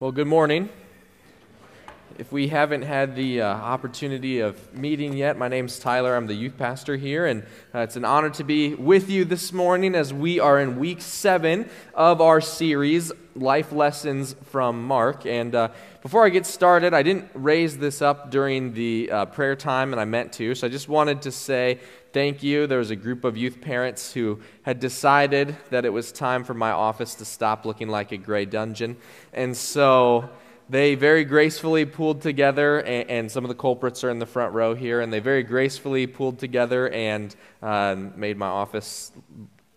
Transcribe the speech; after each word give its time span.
Well, 0.00 0.12
good 0.12 0.28
morning. 0.28 0.68
If 2.18 2.30
we 2.30 2.46
haven't 2.46 2.82
had 2.82 3.16
the 3.16 3.40
uh, 3.40 3.48
opportunity 3.48 4.38
of 4.38 4.72
meeting 4.72 5.16
yet, 5.16 5.36
my 5.36 5.48
name's 5.48 5.80
Tyler. 5.80 6.14
I'm 6.14 6.28
the 6.28 6.34
youth 6.34 6.56
pastor 6.56 6.94
here, 6.94 7.26
and 7.26 7.42
uh, 7.74 7.80
it's 7.80 7.96
an 7.96 8.04
honor 8.04 8.30
to 8.30 8.44
be 8.44 8.76
with 8.76 9.10
you 9.10 9.24
this 9.24 9.52
morning 9.52 9.96
as 9.96 10.14
we 10.14 10.38
are 10.38 10.60
in 10.60 10.78
week 10.78 11.02
seven 11.02 11.68
of 11.94 12.20
our 12.20 12.40
series, 12.40 13.10
Life 13.34 13.72
Lessons 13.72 14.36
from 14.44 14.84
Mark. 14.84 15.26
And 15.26 15.52
uh, 15.56 15.70
before 16.00 16.24
I 16.24 16.28
get 16.28 16.46
started, 16.46 16.94
I 16.94 17.02
didn't 17.02 17.28
raise 17.34 17.76
this 17.76 18.00
up 18.00 18.30
during 18.30 18.74
the 18.74 19.10
uh, 19.10 19.24
prayer 19.24 19.56
time, 19.56 19.92
and 19.92 20.00
I 20.00 20.04
meant 20.04 20.32
to, 20.34 20.54
so 20.54 20.68
I 20.68 20.70
just 20.70 20.88
wanted 20.88 21.22
to 21.22 21.32
say 21.32 21.80
thank 22.12 22.42
you. 22.42 22.66
There 22.66 22.78
was 22.78 22.90
a 22.90 22.96
group 22.96 23.24
of 23.24 23.36
youth 23.36 23.60
parents 23.60 24.12
who 24.12 24.40
had 24.62 24.80
decided 24.80 25.56
that 25.70 25.84
it 25.84 25.90
was 25.90 26.12
time 26.12 26.44
for 26.44 26.54
my 26.54 26.70
office 26.70 27.14
to 27.16 27.24
stop 27.24 27.64
looking 27.64 27.88
like 27.88 28.12
a 28.12 28.16
gray 28.16 28.44
dungeon. 28.44 28.96
And 29.32 29.56
so 29.56 30.30
they 30.68 30.94
very 30.94 31.24
gracefully 31.24 31.84
pulled 31.86 32.20
together, 32.20 32.80
and, 32.80 33.10
and 33.10 33.32
some 33.32 33.44
of 33.44 33.48
the 33.48 33.54
culprits 33.54 34.04
are 34.04 34.10
in 34.10 34.18
the 34.18 34.26
front 34.26 34.52
row 34.52 34.74
here, 34.74 35.00
and 35.00 35.12
they 35.12 35.20
very 35.20 35.42
gracefully 35.42 36.06
pulled 36.06 36.38
together 36.38 36.90
and 36.90 37.34
uh, 37.62 37.96
made 38.16 38.36
my 38.36 38.48
office, 38.48 39.12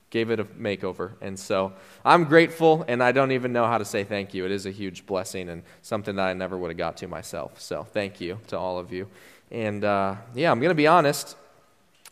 gave 0.09 0.31
it 0.31 0.39
a 0.39 0.43
makeover. 0.43 1.13
And 1.21 1.39
so 1.39 1.73
I'm 2.03 2.25
grateful, 2.25 2.83
and 2.87 3.01
I 3.01 3.13
don't 3.13 3.31
even 3.31 3.53
know 3.53 3.65
how 3.65 3.77
to 3.77 3.85
say 3.85 4.03
thank 4.03 4.33
you. 4.33 4.45
It 4.45 4.51
is 4.51 4.65
a 4.65 4.71
huge 4.71 5.05
blessing 5.05 5.49
and 5.49 5.63
something 5.81 6.15
that 6.17 6.27
I 6.27 6.33
never 6.33 6.57
would 6.57 6.69
have 6.69 6.77
got 6.77 6.97
to 6.97 7.07
myself. 7.07 7.61
So 7.61 7.83
thank 7.83 8.19
you 8.19 8.39
to 8.47 8.57
all 8.57 8.77
of 8.77 8.91
you. 8.91 9.07
And 9.49 9.83
uh, 9.83 10.15
yeah, 10.35 10.51
I'm 10.51 10.59
going 10.59 10.69
to 10.69 10.75
be 10.75 10.87
honest 10.87 11.37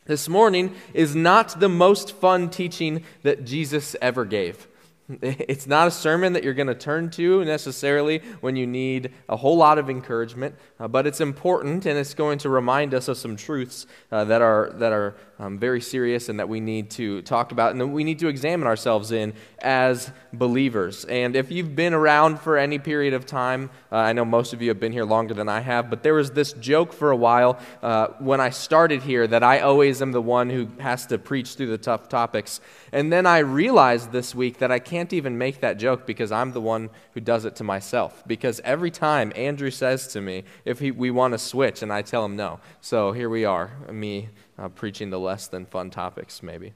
this 0.09 0.27
morning 0.27 0.73
is 0.91 1.15
not 1.15 1.59
the 1.59 1.69
most 1.69 2.13
fun 2.13 2.49
teaching 2.49 3.03
that 3.21 3.45
Jesus 3.45 3.95
ever 4.01 4.25
gave. 4.25 4.67
It's 5.21 5.67
not 5.67 5.87
a 5.87 5.91
sermon 5.91 6.33
that 6.33 6.43
you're 6.43 6.55
going 6.55 6.67
to 6.67 6.75
turn 6.75 7.11
to 7.11 7.45
necessarily 7.45 8.19
when 8.41 8.55
you 8.55 8.65
need 8.67 9.11
a 9.27 9.37
whole 9.37 9.57
lot 9.57 9.77
of 9.77 9.89
encouragement, 9.89 10.55
uh, 10.79 10.87
but 10.87 11.05
it's 11.07 11.21
important 11.21 11.85
and 11.85 11.97
it's 11.97 12.13
going 12.13 12.39
to 12.39 12.49
remind 12.49 12.93
us 12.93 13.07
of 13.07 13.17
some 13.17 13.35
truths 13.35 13.85
uh, 14.11 14.23
that 14.25 14.41
are, 14.41 14.71
that 14.75 14.91
are 14.91 15.15
um, 15.39 15.57
very 15.57 15.79
serious 15.79 16.27
and 16.27 16.39
that 16.39 16.49
we 16.49 16.59
need 16.59 16.89
to 16.91 17.21
talk 17.21 17.51
about 17.51 17.71
and 17.71 17.79
that 17.79 17.87
we 17.87 18.03
need 18.03 18.19
to 18.19 18.27
examine 18.27 18.67
ourselves 18.67 19.11
in 19.11 19.33
as 19.59 20.11
believers. 20.33 21.05
And 21.05 21.35
if 21.35 21.49
you've 21.49 21.75
been 21.75 21.93
around 21.93 22.41
for 22.41 22.57
any 22.57 22.77
period 22.77 23.13
of 23.13 23.25
time, 23.25 23.69
uh, 23.91 23.95
I 23.95 24.13
know 24.13 24.25
most 24.25 24.53
of 24.53 24.61
you 24.61 24.67
have 24.67 24.79
been 24.79 24.91
here 24.91 25.05
longer 25.05 25.33
than 25.33 25.47
I 25.47 25.61
have, 25.61 25.89
but 25.89 26.03
there 26.03 26.13
was 26.13 26.31
this 26.31 26.51
joke 26.53 26.91
for 26.91 27.11
a 27.11 27.15
while 27.15 27.57
uh, 27.81 28.07
when 28.19 28.41
I 28.41 28.49
started 28.49 29.01
here 29.01 29.25
that 29.27 29.41
I 29.41 29.59
always 29.59 30.01
am 30.01 30.11
the 30.11 30.21
one 30.21 30.49
who 30.49 30.67
has 30.79 31.05
to 31.07 31.17
preach 31.17 31.55
through 31.55 31.67
the 31.67 31.77
tough 31.77 32.09
topics. 32.09 32.59
And 32.91 33.11
then 33.11 33.25
I 33.25 33.39
realized 33.39 34.11
this 34.11 34.35
week 34.35 34.57
that 34.57 34.71
I 34.71 34.79
can't 34.79 35.13
even 35.13 35.37
make 35.37 35.61
that 35.61 35.77
joke 35.77 36.05
because 36.05 36.33
I'm 36.33 36.51
the 36.51 36.61
one 36.61 36.89
who 37.13 37.21
does 37.21 37.45
it 37.45 37.55
to 37.57 37.63
myself. 37.63 38.23
Because 38.27 38.59
every 38.65 38.91
time 38.91 39.31
Andrew 39.35 39.71
says 39.71 40.07
to 40.09 40.21
me 40.21 40.43
if 40.65 40.79
he, 40.79 40.91
we 40.91 41.11
want 41.11 41.33
to 41.33 41.37
switch, 41.37 41.81
and 41.81 41.93
I 41.93 42.01
tell 42.01 42.25
him 42.25 42.35
no. 42.35 42.59
So 42.81 43.13
here 43.13 43.29
we 43.29 43.45
are, 43.45 43.71
me 43.89 44.29
uh, 44.59 44.69
preaching 44.69 45.09
the 45.09 45.19
less 45.19 45.47
than 45.47 45.65
fun 45.65 45.89
topics, 45.89 46.43
maybe. 46.43 46.73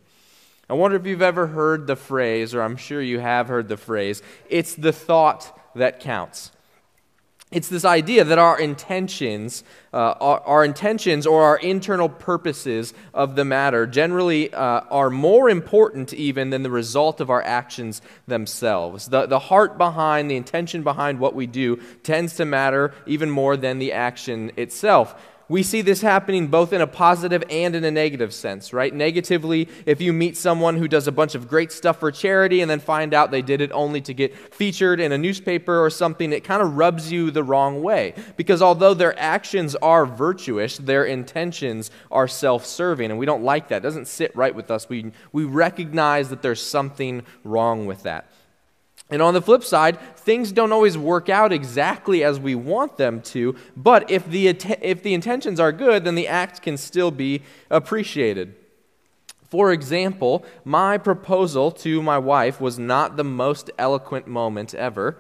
I 0.70 0.73
wonder 0.73 0.95
if 0.95 1.06
you've 1.06 1.22
ever 1.22 1.48
heard 1.48 1.88
the 1.88 1.95
phrase, 1.95 2.56
or 2.56 2.62
I'm 2.62 2.78
sure 2.78 3.02
you 3.02 3.20
have 3.20 3.48
heard 3.48 3.67
the 3.67 3.78
phrase, 3.78 4.22
it's 4.50 4.76
the 4.76 4.94
thought 4.94 5.59
that 5.76 6.00
counts. 6.00 6.52
It's 7.52 7.70
this 7.70 7.86
idea 7.86 8.23
that 8.23 8.39
our 8.39 8.59
intentions, 8.59 9.64
uh, 9.94 9.98
our, 9.98 10.39
our, 10.39 10.66
intentions 10.66 11.28
or 11.28 11.44
our 11.44 11.58
internal 11.58 12.09
purposes 12.09 12.95
of 13.14 13.36
the 13.36 13.45
matter 13.45 13.86
generally 13.86 14.52
uh, 14.52 14.81
are 14.89 15.11
more 15.11 15.52
important 15.52 16.14
even 16.14 16.50
than 16.50 16.64
the 16.64 16.72
result 16.72 17.22
of 17.22 17.30
our 17.30 17.44
actions 17.44 18.02
themselves. 18.26 19.09
The, 19.09 19.28
the 19.28 19.38
heart 19.38 19.78
behind, 19.78 20.31
the 20.31 20.36
intention 20.36 20.81
behind 20.81 21.20
what 21.20 21.36
we 21.36 21.45
do 21.45 21.76
tends 22.02 22.38
to 22.38 22.45
matter 22.45 22.92
even 23.06 23.30
more 23.30 23.56
than 23.56 23.78
the 23.78 23.94
action 23.94 24.52
itself 24.58 25.14
we 25.49 25.61
see 25.63 25.81
this 25.81 26.02
happening 26.02 26.47
both 26.47 26.73
in 26.73 26.81
a 26.81 26.88
positive 26.88 27.44
and 27.49 27.75
in 27.75 27.83
a 27.83 27.91
negative 27.91 28.33
sense, 28.33 28.72
right? 28.72 28.94
Negatively, 28.94 29.67
if 29.86 29.99
you 30.02 30.14
meet 30.14 30.37
someone 30.37 30.77
who 30.77 30.87
does 30.87 31.08
a 31.08 31.11
bunch 31.11 31.36
of 31.36 31.48
great 31.48 31.71
stuff 31.71 31.99
for 31.99 32.11
charity 32.11 32.61
and 32.61 32.70
then 32.70 32.80
find 32.80 33.14
out 33.14 33.31
they 33.31 33.42
did 33.42 33.61
it 33.61 33.71
only 33.73 34.02
to 34.02 34.14
get 34.14 34.36
featured 34.53 34.99
in 34.99 35.11
a 35.11 35.17
newspaper 35.17 35.83
or 35.83 35.89
something, 35.89 36.32
it 36.32 36.43
kind 36.43 36.61
of 36.61 36.77
rubs 36.77 37.11
you 37.11 37.30
the 37.30 37.43
wrong 37.43 37.82
way. 37.82 38.14
Because 38.37 38.61
although 38.61 38.93
their 38.93 39.17
actions 39.20 39.76
are 39.76 40.05
virtuous, 40.05 40.77
their 40.77 41.05
intentions 41.05 41.92
are 42.11 42.27
self 42.27 42.65
serving, 42.65 43.11
and 43.11 43.20
we 43.20 43.26
don't 43.26 43.43
like 43.43 43.67
that. 43.67 43.77
It 43.77 43.83
doesn't 43.83 44.08
sit 44.08 44.36
right 44.36 44.55
with 44.55 44.71
us. 44.71 44.87
We, 44.87 45.11
we 45.32 45.43
recognize 45.43 46.30
that 46.30 46.42
there's 46.42 46.61
something 46.61 47.23
wrong 47.43 47.86
with 47.86 48.03
that. 48.03 48.30
And 49.09 49.21
on 49.21 49.33
the 49.33 49.41
flip 49.41 49.64
side, 49.64 49.99
things 50.17 50.52
don't 50.52 50.71
always 50.71 50.97
work 50.97 51.30
out 51.30 51.52
exactly 51.53 52.23
as 52.23 52.39
we 52.39 52.55
want 52.55 52.97
them 52.97 53.21
to, 53.21 53.55
but 53.75 54.09
if 54.09 54.27
the, 54.27 54.47
if 54.47 55.03
the 55.03 55.14
intentions 55.14 55.59
are 55.59 55.71
good, 55.71 56.03
then 56.03 56.15
the 56.15 56.27
act 56.27 56.61
can 56.61 56.77
still 56.77 57.11
be 57.11 57.41
appreciated. 57.69 58.55
For 59.53 59.71
example, 59.71 60.45
my 60.65 60.97
proposal 60.97 61.69
to 61.71 62.02
my 62.02 62.17
wife 62.17 62.59
was 62.59 62.80
not 62.80 63.17
the 63.17 63.23
most 63.23 63.69
eloquent 63.77 64.25
moment 64.25 64.73
ever. 64.73 65.20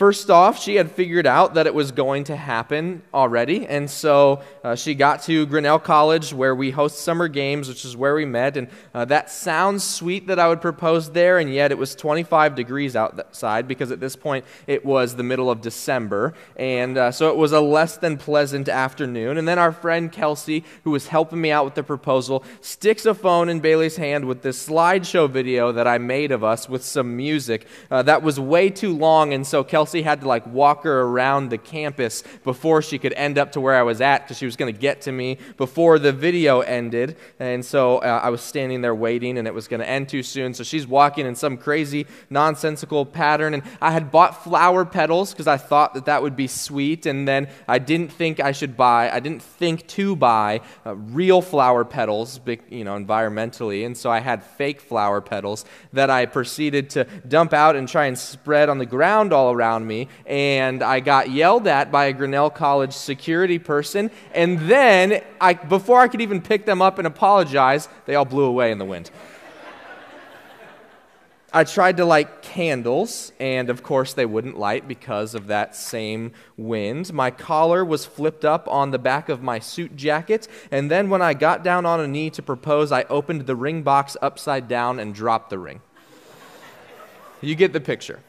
First 0.00 0.30
off, 0.30 0.58
she 0.58 0.76
had 0.76 0.90
figured 0.90 1.26
out 1.26 1.52
that 1.52 1.66
it 1.66 1.74
was 1.74 1.92
going 1.92 2.24
to 2.24 2.34
happen 2.34 3.02
already, 3.12 3.66
and 3.66 3.90
so 3.90 4.40
uh, 4.64 4.74
she 4.74 4.94
got 4.94 5.20
to 5.24 5.44
Grinnell 5.44 5.78
College 5.78 6.32
where 6.32 6.54
we 6.54 6.70
host 6.70 7.00
summer 7.00 7.28
games, 7.28 7.68
which 7.68 7.84
is 7.84 7.98
where 7.98 8.14
we 8.14 8.24
met. 8.24 8.56
And 8.56 8.68
uh, 8.94 9.04
that 9.04 9.30
sounds 9.30 9.84
sweet 9.84 10.28
that 10.28 10.38
I 10.38 10.48
would 10.48 10.62
propose 10.62 11.10
there, 11.10 11.36
and 11.36 11.52
yet 11.52 11.70
it 11.70 11.76
was 11.76 11.94
25 11.94 12.54
degrees 12.54 12.96
outside 12.96 13.68
because 13.68 13.90
at 13.90 14.00
this 14.00 14.16
point 14.16 14.46
it 14.66 14.86
was 14.86 15.16
the 15.16 15.22
middle 15.22 15.50
of 15.50 15.60
December, 15.60 16.32
and 16.56 16.96
uh, 16.96 17.12
so 17.12 17.28
it 17.28 17.36
was 17.36 17.52
a 17.52 17.60
less 17.60 17.98
than 17.98 18.16
pleasant 18.16 18.70
afternoon. 18.70 19.36
And 19.36 19.46
then 19.46 19.58
our 19.58 19.70
friend 19.70 20.10
Kelsey, 20.10 20.64
who 20.82 20.92
was 20.92 21.08
helping 21.08 21.42
me 21.42 21.50
out 21.50 21.66
with 21.66 21.74
the 21.74 21.82
proposal, 21.82 22.42
sticks 22.62 23.04
a 23.04 23.12
phone 23.12 23.50
in 23.50 23.60
Bailey's 23.60 23.96
hand 23.96 24.24
with 24.24 24.40
this 24.40 24.66
slideshow 24.66 25.28
video 25.28 25.72
that 25.72 25.86
I 25.86 25.98
made 25.98 26.32
of 26.32 26.42
us 26.42 26.70
with 26.70 26.82
some 26.82 27.18
music 27.18 27.66
uh, 27.90 28.00
that 28.04 28.22
was 28.22 28.40
way 28.40 28.70
too 28.70 28.96
long, 28.96 29.34
and 29.34 29.46
so 29.46 29.62
Kelsey 29.62 29.89
Kelsey 29.90 30.02
had 30.02 30.20
to 30.20 30.28
like 30.28 30.46
walk 30.46 30.84
her 30.84 31.00
around 31.00 31.50
the 31.50 31.58
campus 31.58 32.22
before 32.44 32.80
she 32.80 32.96
could 32.96 33.12
end 33.14 33.38
up 33.38 33.50
to 33.52 33.60
where 33.60 33.74
I 33.74 33.82
was 33.82 34.00
at 34.00 34.18
because 34.22 34.38
she 34.38 34.44
was 34.44 34.54
going 34.54 34.72
to 34.72 34.78
get 34.78 35.00
to 35.02 35.12
me 35.12 35.36
before 35.56 35.98
the 35.98 36.12
video 36.12 36.60
ended. 36.60 37.16
And 37.40 37.64
so 37.64 37.98
uh, 37.98 38.20
I 38.22 38.30
was 38.30 38.40
standing 38.40 38.82
there 38.82 38.94
waiting 38.94 39.36
and 39.36 39.48
it 39.48 39.54
was 39.54 39.66
going 39.66 39.80
to 39.80 39.88
end 39.88 40.08
too 40.08 40.22
soon. 40.22 40.54
So 40.54 40.62
she's 40.62 40.86
walking 40.86 41.26
in 41.26 41.34
some 41.34 41.56
crazy, 41.56 42.06
nonsensical 42.28 43.04
pattern. 43.04 43.52
And 43.52 43.64
I 43.80 43.90
had 43.90 44.12
bought 44.12 44.44
flower 44.44 44.84
petals 44.84 45.32
because 45.32 45.48
I 45.48 45.56
thought 45.56 45.94
that 45.94 46.04
that 46.04 46.22
would 46.22 46.36
be 46.36 46.46
sweet. 46.46 47.04
And 47.04 47.26
then 47.26 47.48
I 47.66 47.80
didn't 47.80 48.12
think 48.12 48.38
I 48.38 48.52
should 48.52 48.76
buy, 48.76 49.10
I 49.10 49.18
didn't 49.18 49.42
think 49.42 49.88
to 49.88 50.14
buy 50.14 50.60
uh, 50.86 50.94
real 50.94 51.42
flower 51.42 51.84
petals, 51.84 52.38
you 52.68 52.84
know, 52.84 52.96
environmentally. 52.96 53.84
And 53.84 53.96
so 53.96 54.08
I 54.08 54.20
had 54.20 54.44
fake 54.44 54.80
flower 54.80 55.20
petals 55.20 55.64
that 55.92 56.10
I 56.10 56.26
proceeded 56.26 56.90
to 56.90 57.08
dump 57.26 57.52
out 57.52 57.74
and 57.74 57.88
try 57.88 58.06
and 58.06 58.16
spread 58.16 58.68
on 58.68 58.78
the 58.78 58.86
ground 58.86 59.32
all 59.32 59.50
around 59.50 59.79
around 59.80 59.86
me, 59.86 60.08
and 60.26 60.82
I 60.82 61.00
got 61.00 61.30
yelled 61.30 61.66
at 61.66 61.90
by 61.90 62.06
a 62.06 62.12
Grinnell 62.12 62.50
College 62.50 62.92
security 62.92 63.58
person. 63.58 64.10
And 64.34 64.60
then, 64.60 65.22
I, 65.40 65.54
before 65.54 66.00
I 66.00 66.08
could 66.08 66.20
even 66.20 66.40
pick 66.40 66.66
them 66.66 66.82
up 66.82 66.98
and 66.98 67.06
apologize, 67.06 67.88
they 68.06 68.14
all 68.14 68.24
blew 68.24 68.44
away 68.44 68.72
in 68.72 68.78
the 68.78 68.84
wind. 68.84 69.10
I 71.52 71.64
tried 71.64 71.96
to 71.96 72.04
light 72.04 72.42
candles, 72.42 73.32
and 73.40 73.70
of 73.70 73.82
course 73.82 74.12
they 74.12 74.24
wouldn't 74.24 74.56
light 74.56 74.86
because 74.86 75.34
of 75.34 75.48
that 75.48 75.74
same 75.74 76.30
wind. 76.56 77.12
My 77.12 77.32
collar 77.32 77.84
was 77.84 78.06
flipped 78.06 78.44
up 78.44 78.68
on 78.68 78.92
the 78.92 79.00
back 79.00 79.28
of 79.28 79.42
my 79.42 79.58
suit 79.58 79.96
jacket, 79.96 80.46
and 80.70 80.88
then 80.88 81.10
when 81.10 81.22
I 81.22 81.34
got 81.34 81.64
down 81.64 81.86
on 81.86 81.98
a 81.98 82.06
knee 82.06 82.30
to 82.30 82.42
propose, 82.42 82.92
I 82.92 83.02
opened 83.04 83.46
the 83.46 83.56
ring 83.56 83.82
box 83.82 84.16
upside 84.22 84.68
down 84.68 85.00
and 85.00 85.12
dropped 85.12 85.50
the 85.50 85.58
ring. 85.58 85.80
You 87.40 87.56
get 87.56 87.72
the 87.72 87.80
picture 87.80 88.20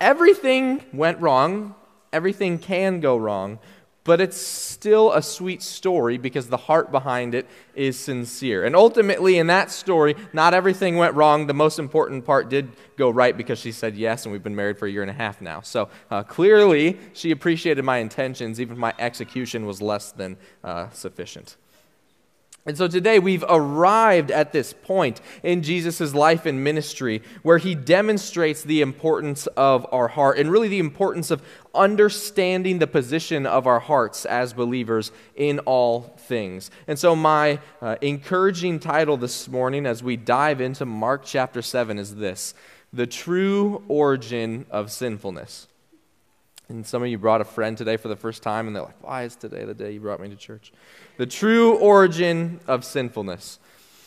everything 0.00 0.84
went 0.92 1.20
wrong, 1.20 1.74
everything 2.12 2.58
can 2.58 3.00
go 3.00 3.16
wrong, 3.16 3.58
but 4.02 4.20
it's 4.20 4.38
still 4.38 5.12
a 5.12 5.20
sweet 5.20 5.62
story 5.62 6.16
because 6.16 6.48
the 6.48 6.56
heart 6.56 6.90
behind 6.90 7.34
it 7.34 7.46
is 7.74 7.98
sincere. 7.98 8.64
And 8.64 8.74
ultimately, 8.74 9.36
in 9.36 9.48
that 9.48 9.70
story, 9.70 10.16
not 10.32 10.54
everything 10.54 10.96
went 10.96 11.14
wrong. 11.14 11.46
The 11.46 11.54
most 11.54 11.78
important 11.78 12.24
part 12.24 12.48
did 12.48 12.70
go 12.96 13.10
right 13.10 13.36
because 13.36 13.58
she 13.58 13.72
said 13.72 13.94
yes, 13.94 14.24
and 14.24 14.32
we've 14.32 14.42
been 14.42 14.56
married 14.56 14.78
for 14.78 14.86
a 14.86 14.90
year 14.90 15.02
and 15.02 15.10
a 15.10 15.14
half 15.14 15.42
now. 15.42 15.60
So 15.60 15.90
uh, 16.10 16.22
clearly, 16.22 16.98
she 17.12 17.30
appreciated 17.30 17.84
my 17.84 17.98
intentions, 17.98 18.58
even 18.60 18.72
if 18.72 18.78
my 18.78 18.94
execution 18.98 19.66
was 19.66 19.82
less 19.82 20.12
than 20.12 20.38
uh, 20.64 20.88
sufficient. 20.90 21.56
And 22.66 22.76
so 22.76 22.88
today 22.88 23.18
we've 23.18 23.44
arrived 23.48 24.30
at 24.30 24.52
this 24.52 24.74
point 24.74 25.22
in 25.42 25.62
Jesus' 25.62 26.14
life 26.14 26.44
and 26.44 26.62
ministry 26.62 27.22
where 27.42 27.56
he 27.56 27.74
demonstrates 27.74 28.62
the 28.62 28.82
importance 28.82 29.46
of 29.48 29.86
our 29.90 30.08
heart 30.08 30.38
and 30.38 30.52
really 30.52 30.68
the 30.68 30.78
importance 30.78 31.30
of 31.30 31.42
understanding 31.74 32.78
the 32.78 32.86
position 32.86 33.46
of 33.46 33.66
our 33.66 33.80
hearts 33.80 34.26
as 34.26 34.52
believers 34.52 35.10
in 35.34 35.58
all 35.60 36.14
things. 36.18 36.70
And 36.86 36.98
so, 36.98 37.16
my 37.16 37.60
uh, 37.80 37.96
encouraging 38.02 38.78
title 38.78 39.16
this 39.16 39.48
morning 39.48 39.86
as 39.86 40.02
we 40.02 40.18
dive 40.18 40.60
into 40.60 40.84
Mark 40.84 41.24
chapter 41.24 41.62
7 41.62 41.98
is 41.98 42.16
this 42.16 42.52
the 42.92 43.06
true 43.06 43.82
origin 43.88 44.66
of 44.70 44.92
sinfulness. 44.92 45.66
And 46.70 46.86
some 46.86 47.02
of 47.02 47.08
you 47.08 47.18
brought 47.18 47.40
a 47.40 47.44
friend 47.44 47.76
today 47.76 47.96
for 47.96 48.06
the 48.06 48.14
first 48.14 48.44
time, 48.44 48.68
and 48.68 48.76
they're 48.76 48.84
like, 48.84 49.02
Why 49.02 49.24
is 49.24 49.34
today 49.34 49.64
the 49.64 49.74
day 49.74 49.90
you 49.90 50.00
brought 50.00 50.20
me 50.20 50.28
to 50.28 50.36
church? 50.36 50.72
The 51.16 51.26
true 51.26 51.76
origin 51.76 52.60
of 52.68 52.84
sinfulness. 52.84 53.58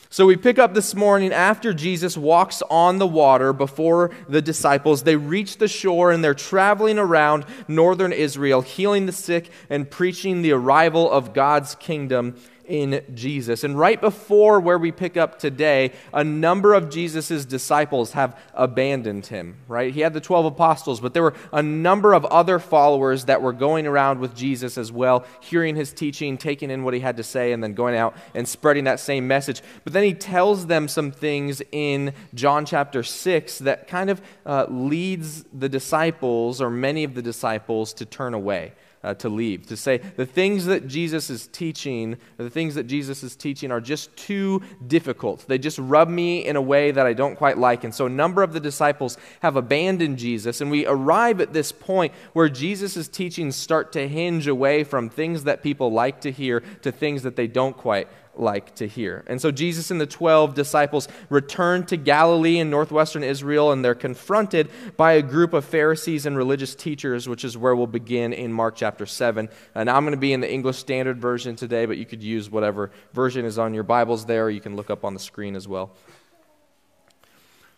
So 0.10 0.26
we 0.26 0.38
pick 0.38 0.60
up 0.60 0.74
this 0.74 0.96
morning 0.96 1.34
after 1.34 1.74
Jesus 1.74 2.16
walks 2.16 2.62
on 2.70 3.00
the 3.00 3.08
water 3.08 3.52
before 3.52 4.12
the 4.30 4.42
disciples. 4.44 5.04
They 5.04 5.16
reach 5.16 5.58
the 5.58 5.68
shore 5.68 6.12
and 6.12 6.24
they're 6.24 6.36
traveling 6.36 7.00
around 7.00 7.46
northern 7.68 8.14
Israel, 8.14 8.62
healing 8.62 9.08
the 9.08 9.12
sick 9.12 9.50
and 9.70 9.90
preaching 9.90 10.42
the 10.42 10.52
arrival 10.52 11.12
of 11.12 11.34
God's 11.34 11.76
kingdom 11.76 12.36
in 12.66 13.04
Jesus. 13.14 13.64
And 13.64 13.78
right 13.78 14.00
before 14.00 14.60
where 14.60 14.78
we 14.78 14.92
pick 14.92 15.18
up 15.18 15.40
today, 15.40 15.92
a 16.14 16.24
number 16.24 16.74
of 16.74 16.90
Jesus' 16.90 17.46
disciples 17.46 18.14
have 18.14 18.40
abandoned 18.54 19.28
him, 19.28 19.58
right? 19.68 19.94
He 19.94 20.02
had 20.02 20.14
the 20.14 20.22
12 20.22 20.46
apostles, 20.46 21.00
but 21.00 21.14
there 21.14 21.24
were 21.24 21.34
a 21.52 21.62
number 21.62 22.14
of 22.14 22.26
other 22.26 22.60
followers 22.60 23.26
that 23.26 23.42
were 23.42 23.54
going 23.54 23.86
around 23.88 24.20
with 24.20 24.36
Jesus 24.36 24.78
as 24.78 24.92
well, 24.92 25.26
hearing 25.42 25.76
his 25.76 25.92
teaching, 25.94 26.38
taking 26.38 26.70
in 26.70 26.84
what 26.84 26.94
he 26.94 27.00
had 27.00 27.18
to 27.18 27.24
say, 27.24 27.52
and 27.52 27.64
then 27.64 27.74
going 27.74 27.96
out 27.96 28.16
and 28.34 28.48
spreading 28.48 28.86
that 28.86 29.00
same 29.00 29.28
message. 29.28 29.62
But 29.84 29.94
then 29.94 30.04
he 30.04 30.14
tells 30.14 30.68
them 30.68 30.88
some 30.88 31.12
things 31.12 31.62
in 31.72 32.14
John 32.34 32.66
chapter 32.66 33.04
6 33.04 33.60
that 33.60 33.88
kind 33.88 34.10
of 34.10 34.22
uh, 34.46 34.68
leads 34.70 35.44
the 35.54 35.70
disciples, 35.70 36.62
or 36.62 36.70
many 36.70 37.04
of 37.04 37.14
the 37.14 37.22
disciples, 37.22 37.94
to 37.96 38.06
turn 38.06 38.34
away 38.34 38.74
uh, 39.04 39.14
to 39.16 39.30
leave, 39.30 39.68
to 39.68 39.78
say 39.78 39.98
the 39.98 40.26
things 40.26 40.66
that 40.66 40.88
Jesus 40.88 41.30
is 41.30 41.48
teaching, 41.48 42.18
the 42.38 42.50
things 42.50 42.76
that 42.76 42.86
Jesus 42.86 43.24
is 43.24 43.36
teaching 43.36 43.72
are 43.72 43.82
just 43.82 44.16
too 44.16 44.62
difficult. 44.88 45.46
They 45.48 45.58
just 45.58 45.78
rub 45.78 46.10
me 46.10 46.46
in 46.46 46.56
a 46.56 46.62
way 46.62 46.92
that 46.92 47.06
I 47.06 47.14
don't 47.14 47.36
quite 47.36 47.58
like. 47.58 47.84
And 47.84 47.94
so 47.94 48.06
a 48.06 48.10
number 48.10 48.44
of 48.44 48.54
the 48.54 48.60
disciples 48.60 49.18
have 49.42 49.56
abandoned 49.56 50.18
Jesus, 50.18 50.62
and 50.62 50.72
we 50.72 50.86
arrive 50.86 51.42
at 51.42 51.54
this 51.54 51.72
point 51.72 52.14
where 52.34 52.50
Jesus' 52.50 53.08
teachings 53.08 53.56
start 53.56 53.92
to 53.94 54.08
hinge 54.08 54.48
away 54.48 54.84
from 54.84 55.10
things 55.10 55.44
that 55.44 55.64
people 55.64 55.92
like 55.92 56.22
to 56.22 56.32
hear 56.32 56.62
to 56.82 56.92
things 56.92 57.24
that 57.24 57.36
they 57.36 57.48
don't 57.48 57.76
quite 57.76 58.08
like 58.36 58.76
to 58.76 58.88
hear. 58.88 59.24
And 59.28 59.42
so 59.42 59.52
Jesus 59.52 59.92
and 59.92 60.02
the 60.02 60.06
12 60.06 60.54
disciples 60.54 61.08
return 61.30 61.86
to 61.88 61.98
Galilee 61.98 62.60
in 62.60 62.70
northwestern 62.70 63.24
Israel, 63.24 63.72
and 63.72 63.84
they're 63.84 63.96
confronted 63.96 64.70
by 64.98 65.14
a 65.14 65.22
group 65.22 65.54
of 65.54 65.66
Pharisees 65.66 66.26
and 66.26 66.36
religious 66.36 66.76
teachers, 66.76 67.30
which 67.30 67.44
is 67.44 67.58
where 67.58 67.76
we'll 67.76 67.88
begin 67.88 68.34
in 68.34 68.52
Mark 68.52 68.76
chapter 68.76 69.06
7. 69.06 69.50
And 69.76 69.90
I'm 69.90 70.04
going 70.04 70.12
to 70.14 70.18
be 70.18 70.34
in 70.34 70.42
the 70.42 70.52
English 70.52 70.78
Standard 70.78 71.20
Version 71.20 71.56
today, 71.56 71.86
but 71.86 71.98
you 71.98 72.06
could 72.06 72.24
use 72.24 72.50
whatever 72.50 72.92
version 73.14 73.46
is 73.46 73.60
on 73.60 73.74
your 73.74 73.84
Bibles 73.84 74.26
there, 74.26 74.46
or 74.46 74.50
you 74.50 74.62
can 74.62 74.76
look 74.76 74.90
up 74.90 75.06
on 75.06 75.14
the 75.14 75.20
screen 75.20 75.56
as 75.56 75.68
well. 75.68 75.92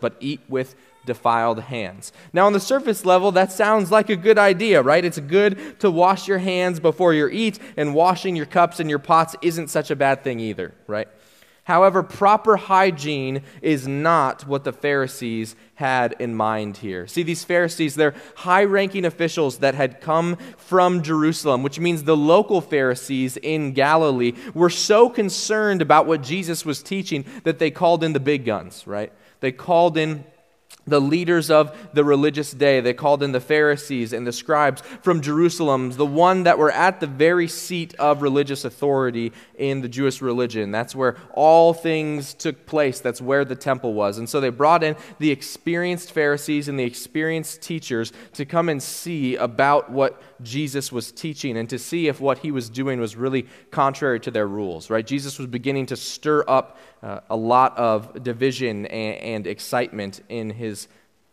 But 0.00 0.16
eat 0.20 0.40
with 0.48 0.74
defiled 1.06 1.60
hands. 1.60 2.12
Now, 2.32 2.46
on 2.46 2.52
the 2.52 2.60
surface 2.60 3.04
level, 3.04 3.32
that 3.32 3.50
sounds 3.50 3.90
like 3.90 4.10
a 4.10 4.16
good 4.16 4.38
idea, 4.38 4.82
right? 4.82 5.04
It's 5.04 5.18
good 5.18 5.80
to 5.80 5.90
wash 5.90 6.28
your 6.28 6.38
hands 6.38 6.80
before 6.80 7.14
you 7.14 7.28
eat, 7.28 7.58
and 7.76 7.94
washing 7.94 8.36
your 8.36 8.46
cups 8.46 8.78
and 8.78 8.90
your 8.90 8.98
pots 8.98 9.34
isn't 9.42 9.68
such 9.68 9.90
a 9.90 9.96
bad 9.96 10.22
thing 10.22 10.38
either, 10.38 10.74
right? 10.86 11.08
However, 11.64 12.02
proper 12.02 12.56
hygiene 12.56 13.42
is 13.60 13.86
not 13.86 14.46
what 14.46 14.64
the 14.64 14.72
Pharisees 14.72 15.54
had 15.74 16.14
in 16.18 16.34
mind 16.34 16.78
here. 16.78 17.06
See, 17.06 17.22
these 17.22 17.44
Pharisees, 17.44 17.94
they're 17.94 18.14
high 18.36 18.64
ranking 18.64 19.04
officials 19.04 19.58
that 19.58 19.74
had 19.74 20.00
come 20.00 20.36
from 20.56 21.02
Jerusalem, 21.02 21.62
which 21.62 21.78
means 21.78 22.04
the 22.04 22.16
local 22.16 22.62
Pharisees 22.62 23.36
in 23.36 23.72
Galilee 23.72 24.32
were 24.54 24.70
so 24.70 25.10
concerned 25.10 25.82
about 25.82 26.06
what 26.06 26.22
Jesus 26.22 26.64
was 26.64 26.82
teaching 26.82 27.26
that 27.44 27.58
they 27.58 27.70
called 27.70 28.02
in 28.02 28.14
the 28.14 28.20
big 28.20 28.46
guns, 28.46 28.86
right? 28.86 29.12
They 29.40 29.52
called 29.52 29.96
in 29.96 30.24
the 30.88 31.00
leaders 31.00 31.50
of 31.50 31.76
the 31.92 32.04
religious 32.04 32.52
day. 32.52 32.80
They 32.80 32.94
called 32.94 33.22
in 33.22 33.32
the 33.32 33.40
Pharisees 33.40 34.12
and 34.12 34.26
the 34.26 34.32
scribes 34.32 34.82
from 35.02 35.20
Jerusalem, 35.20 35.90
the 35.92 36.06
one 36.06 36.44
that 36.44 36.58
were 36.58 36.70
at 36.70 37.00
the 37.00 37.06
very 37.06 37.48
seat 37.48 37.94
of 37.96 38.22
religious 38.22 38.64
authority 38.64 39.32
in 39.56 39.80
the 39.80 39.88
Jewish 39.88 40.22
religion. 40.22 40.70
That's 40.70 40.94
where 40.94 41.16
all 41.34 41.74
things 41.74 42.34
took 42.34 42.66
place. 42.66 43.00
That's 43.00 43.20
where 43.20 43.44
the 43.44 43.56
temple 43.56 43.94
was. 43.94 44.18
And 44.18 44.28
so 44.28 44.40
they 44.40 44.50
brought 44.50 44.82
in 44.82 44.96
the 45.18 45.30
experienced 45.30 46.12
Pharisees 46.12 46.68
and 46.68 46.78
the 46.78 46.84
experienced 46.84 47.62
teachers 47.62 48.12
to 48.34 48.44
come 48.44 48.68
and 48.68 48.82
see 48.82 49.36
about 49.36 49.90
what 49.90 50.20
Jesus 50.42 50.92
was 50.92 51.12
teaching 51.12 51.56
and 51.56 51.68
to 51.68 51.78
see 51.78 52.08
if 52.08 52.20
what 52.20 52.38
he 52.38 52.50
was 52.50 52.70
doing 52.70 53.00
was 53.00 53.16
really 53.16 53.46
contrary 53.70 54.20
to 54.20 54.30
their 54.30 54.46
rules, 54.46 54.88
right? 54.88 55.06
Jesus 55.06 55.38
was 55.38 55.48
beginning 55.48 55.86
to 55.86 55.96
stir 55.96 56.44
up 56.48 56.78
uh, 57.02 57.20
a 57.30 57.36
lot 57.36 57.76
of 57.78 58.22
division 58.22 58.86
and, 58.86 59.16
and 59.16 59.46
excitement 59.46 60.20
in 60.28 60.50
his 60.50 60.88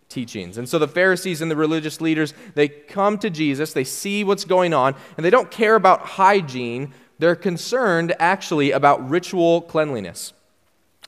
teachings. 0.09 0.57
And 0.57 0.69
so 0.69 0.79
the 0.79 0.87
Pharisees 0.87 1.41
and 1.41 1.49
the 1.49 1.55
religious 1.55 1.99
leaders, 1.99 2.33
they 2.53 2.67
come 2.67 3.17
to 3.19 3.29
Jesus, 3.29 3.73
they 3.73 3.83
see 3.83 4.23
what's 4.23 4.45
going 4.45 4.73
on, 4.73 4.95
and 5.17 5.25
they 5.25 5.29
don't 5.29 5.51
care 5.51 5.75
about 5.75 6.01
hygiene. 6.01 6.93
They're 7.19 7.35
concerned 7.35 8.13
actually 8.19 8.71
about 8.71 9.09
ritual 9.09 9.61
cleanliness. 9.61 10.33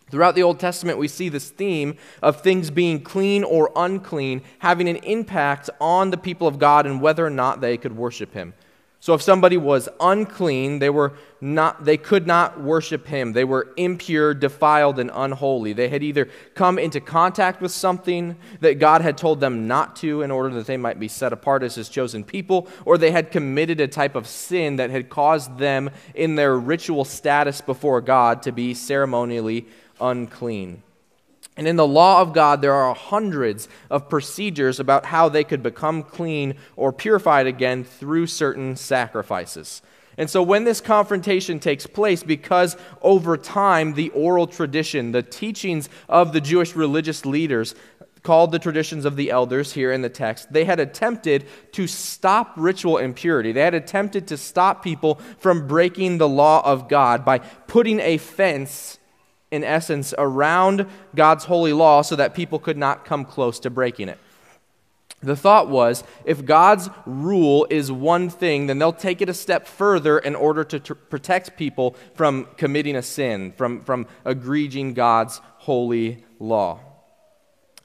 Throughout 0.10 0.36
the 0.36 0.44
Old 0.44 0.60
Testament, 0.60 0.98
we 0.98 1.10
see 1.10 1.28
this 1.28 1.50
theme 1.50 1.98
of 2.24 2.42
things 2.42 2.72
being 2.72 3.02
clean 3.02 3.44
or 3.44 3.72
unclean 3.76 4.42
having 4.60 4.88
an 4.88 4.96
impact 4.98 5.70
on 5.82 6.12
the 6.12 6.18
people 6.18 6.48
of 6.48 6.60
God 6.60 6.86
and 6.86 7.02
whether 7.02 7.26
or 7.26 7.30
not 7.30 7.60
they 7.60 7.78
could 7.78 7.96
worship 7.96 8.34
Him. 8.34 8.54
So 9.00 9.14
if 9.14 9.22
somebody 9.22 9.58
was 9.58 9.88
unclean, 10.00 10.80
they, 10.80 10.90
were 10.90 11.14
not, 11.40 11.86
they 11.86 11.98
could 11.98 12.26
not 12.26 12.60
worship 12.60 13.06
him. 13.08 13.34
They 13.34 13.44
were 13.44 13.72
impure, 13.78 14.34
defiled, 14.34 14.98
and 14.98 15.12
unholy. 15.14 15.74
They 15.74 15.88
had 15.90 16.02
either 16.02 16.30
come 16.56 16.80
into 16.80 17.00
contact 17.00 17.62
with 17.62 17.72
something 17.72 18.38
that 18.60 18.80
God 18.80 19.02
had 19.02 19.18
told 19.18 19.40
them 19.40 19.68
not 19.68 19.96
to 19.98 20.24
in 20.24 20.32
order 20.32 20.56
that 20.56 20.66
they 20.66 20.78
might 20.78 21.00
be 21.00 21.08
set 21.08 21.32
apart 21.32 21.62
as 21.62 21.76
his 21.76 21.90
chosen 21.90 22.24
people, 22.24 22.68
or 22.86 22.98
they 22.98 23.12
had 23.12 23.32
committed 23.32 23.80
a 23.80 23.88
type 23.88 24.16
of 24.16 24.28
sin 24.28 24.78
that 24.78 24.90
had 24.90 25.10
caused 25.10 25.60
them 25.60 25.92
in 26.16 26.36
their 26.36 26.58
ritual 26.58 27.06
status 27.06 27.62
before 27.62 28.02
God 28.02 28.42
to 28.44 28.52
be 28.52 28.74
ceremonially 28.74 29.68
unclean. 30.02 30.82
And 31.58 31.68
in 31.68 31.76
the 31.76 31.88
law 31.88 32.22
of 32.22 32.34
God, 32.34 32.62
there 32.62 32.74
are 32.74 32.94
hundreds 32.94 33.68
of 33.90 34.10
procedures 34.10 34.80
about 34.80 35.06
how 35.06 35.28
they 35.28 35.44
could 35.44 35.64
become 35.64 36.04
clean 36.04 36.56
or 36.76 36.94
purified 36.94 37.48
again 37.48 37.84
through 37.84 38.28
certain 38.28 38.76
sacrifices. 38.76 39.82
And 40.20 40.30
so, 40.30 40.42
when 40.42 40.64
this 40.64 40.82
confrontation 40.82 41.60
takes 41.60 41.86
place, 41.86 42.24
because 42.24 42.78
over 43.02 43.38
time 43.38 43.94
the 43.94 44.10
oral 44.12 44.48
tradition, 44.48 45.12
the 45.12 45.22
teachings 45.22 45.90
of 46.10 46.34
the 46.34 46.42
Jewish 46.42 46.76
religious 46.76 47.26
leaders, 47.26 47.76
called 48.24 48.52
the 48.52 48.60
traditions 48.60 49.06
of 49.06 49.16
the 49.16 49.32
elders 49.32 49.72
here 49.72 49.92
in 49.92 50.02
the 50.02 50.10
text, 50.10 50.52
they 50.52 50.66
had 50.66 50.82
attempted 50.82 51.46
to 51.72 51.88
stop 51.88 52.52
ritual 52.58 52.98
impurity. 52.98 53.54
They 53.54 53.62
had 53.62 53.74
attempted 53.74 54.28
to 54.28 54.38
stop 54.38 54.84
people 54.84 55.22
from 55.38 55.66
breaking 55.66 56.18
the 56.18 56.28
law 56.28 56.62
of 56.66 56.90
God 56.90 57.24
by 57.24 57.40
putting 57.40 58.02
a 58.02 58.18
fence 58.18 59.00
in 59.52 59.64
essence, 59.64 60.14
around 60.18 60.86
God's 61.16 61.46
holy 61.46 61.74
law 61.74 62.02
so 62.02 62.16
that 62.16 62.34
people 62.34 62.60
could 62.60 62.78
not 62.78 63.06
come 63.06 63.26
close 63.26 63.60
to 63.62 63.70
breaking 63.70 64.10
it. 64.10 64.20
The 65.22 65.36
thought 65.36 65.68
was 65.68 66.04
if 66.26 66.46
God's 66.46 66.90
rule 67.06 67.66
is 67.70 67.92
one 67.92 68.30
thing, 68.30 68.68
then 68.68 68.78
they'll 68.78 68.94
take 68.94 69.22
it 69.22 69.30
a 69.30 69.34
step 69.34 69.68
further 69.68 70.20
in 70.20 70.36
order 70.36 70.64
to 70.66 70.80
t- 70.80 70.94
protect 70.94 71.58
people 71.58 71.96
from 72.14 72.48
committing 72.58 72.96
a 72.96 73.02
sin, 73.02 73.52
from, 73.54 73.84
from 73.84 74.06
egreging 74.26 74.94
God's 74.94 75.42
holy 75.58 76.24
law. 76.40 76.80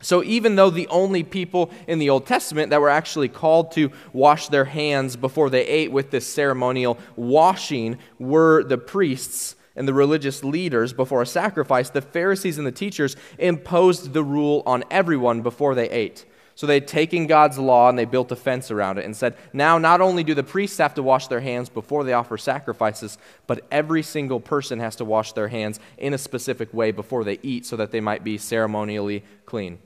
So, 0.03 0.23
even 0.25 0.57
though 0.57 0.69
the 0.69 0.89
only 0.89 1.23
people 1.23 1.71
in 1.87 2.01
the 2.01 2.11
Old 2.11 2.27
Testament 2.27 2.71
that 2.71 2.81
were 2.81 2.91
actually 2.91 3.29
called 3.29 3.71
to 3.73 3.93
wash 4.13 4.49
their 4.49 4.65
hands 4.65 5.15
before 5.17 5.49
they 5.49 5.65
ate 5.65 5.93
with 5.93 6.11
this 6.11 6.27
ceremonial 6.27 6.99
washing 7.15 7.99
were 8.19 8.65
the 8.65 8.79
priests, 8.79 9.55
and 9.77 9.89
the 9.89 9.95
religious 9.95 10.45
leaders 10.45 10.93
before 10.93 11.23
a 11.23 11.27
sacrifice, 11.27 11.91
the 11.91 12.03
Pharisees 12.03 12.59
and 12.59 12.67
the 12.67 12.73
teachers 12.73 13.17
imposed 13.39 14.13
the 14.13 14.25
rule 14.25 14.63
on 14.67 14.85
everyone 14.91 15.43
before 15.43 15.75
they 15.75 15.89
ate. 15.91 16.25
So 16.55 16.67
they 16.67 16.75
had 16.75 16.87
taken 16.87 17.27
God's 17.27 17.59
law 17.59 17.89
and 17.89 17.99
they 17.99 18.05
built 18.05 18.31
a 18.31 18.37
fence 18.37 18.71
around 18.71 18.99
it 18.99 19.05
and 19.05 19.17
said, 19.17 19.37
now 19.53 19.79
not 19.79 20.01
only 20.01 20.23
do 20.23 20.35
the 20.35 20.43
priests 20.43 20.79
have 20.79 20.95
to 20.95 21.03
wash 21.03 21.29
their 21.29 21.41
hands 21.41 21.69
before 21.69 22.05
they 22.05 22.13
offer 22.13 22.37
sacrifices, 22.37 23.17
but 23.47 23.65
every 23.71 24.03
single 24.03 24.39
person 24.39 24.79
has 24.79 24.97
to 24.97 25.05
wash 25.05 25.33
their 25.33 25.49
hands 25.49 25.81
in 25.97 26.13
a 26.13 26.19
specific 26.19 26.73
way 26.75 26.93
before 26.93 27.25
they 27.25 27.39
eat 27.43 27.65
so 27.65 27.77
that 27.77 27.91
they 27.91 28.01
might 28.01 28.23
be 28.23 28.37
ceremonially 28.37 29.25
clean. 29.47 29.79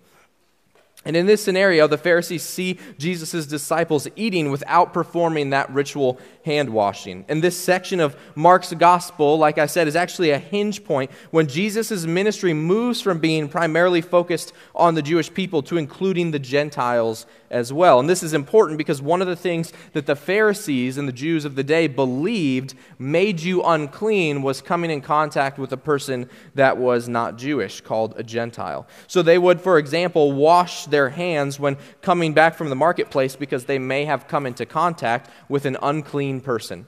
And 1.05 1.17
in 1.17 1.26
this 1.26 1.43
scenario, 1.43 1.87
the 1.87 1.99
Pharisees 1.99 2.43
see 2.43 2.81
Jesus' 2.99 3.47
disciples 3.47 4.09
eating 4.17 4.50
without 4.50 4.93
performing 4.93 5.50
that 5.50 5.71
ritual 5.71 6.19
hand 6.45 6.71
washing. 6.71 7.25
And 7.29 7.43
this 7.43 7.57
section 7.57 8.00
of 8.00 8.17
Mark's 8.35 8.73
gospel, 8.73 9.38
like 9.38 9.57
I 9.57 9.67
said, 9.67 9.87
is 9.87 9.95
actually 9.95 10.31
a 10.31 10.38
hinge 10.38 10.83
point 10.83 11.12
when 11.31 11.47
Jesus' 11.47 12.05
ministry 12.07 12.53
moves 12.53 13.00
from 13.00 13.21
being 13.21 13.49
primarily 13.49 14.00
focused 14.00 14.53
on 14.75 14.95
the 14.95 15.03
Jewish 15.03 15.33
people 15.33 15.62
to 15.65 15.76
including 15.76 16.33
the 16.33 16.41
Gentiles 16.41 17.26
as 17.50 17.73
well. 17.73 18.00
And 18.00 18.09
this 18.09 18.23
is 18.23 18.35
important 18.35 18.79
because 18.79 19.00
one 19.00 19.23
of 19.23 19.29
the 19.29 19.37
things 19.37 19.73
that 19.93 20.07
the 20.07 20.17
Pharisees 20.17 20.99
and 20.99 21.07
the 21.07 21.12
Jews 21.12 21.45
of 21.45 21.55
the 21.55 21.65
day 21.65 21.87
believed 21.87 22.75
made 22.99 23.41
you 23.41 23.62
unclean 23.62 24.43
was 24.43 24.61
coming 24.61 24.91
in 24.91 25.00
contact 25.00 25.59
with 25.59 25.73
a 25.73 25.76
person 25.76 26.29
that 26.55 26.76
was 26.76 27.09
not 27.09 27.38
Jewish, 27.38 27.81
called 27.81 28.15
a 28.17 28.23
Gentile. 28.23 28.87
So 29.07 29.23
they 29.23 29.38
would, 29.38 29.61
for 29.61 29.79
example, 29.79 30.33
wash 30.33 30.87
their 30.97 31.11
hands 31.11 31.61
when 31.61 31.76
coming 32.00 32.33
back 32.33 32.55
from 32.55 32.71
the 32.71 32.75
marketplace 32.75 33.37
because 33.37 33.67
they 33.67 33.79
may 33.79 34.07
have 34.07 34.26
come 34.26 34.47
into 34.47 34.65
contact 34.65 35.29
with 35.47 35.67
an 35.67 35.76
unclean 35.83 36.41
person. 36.41 36.87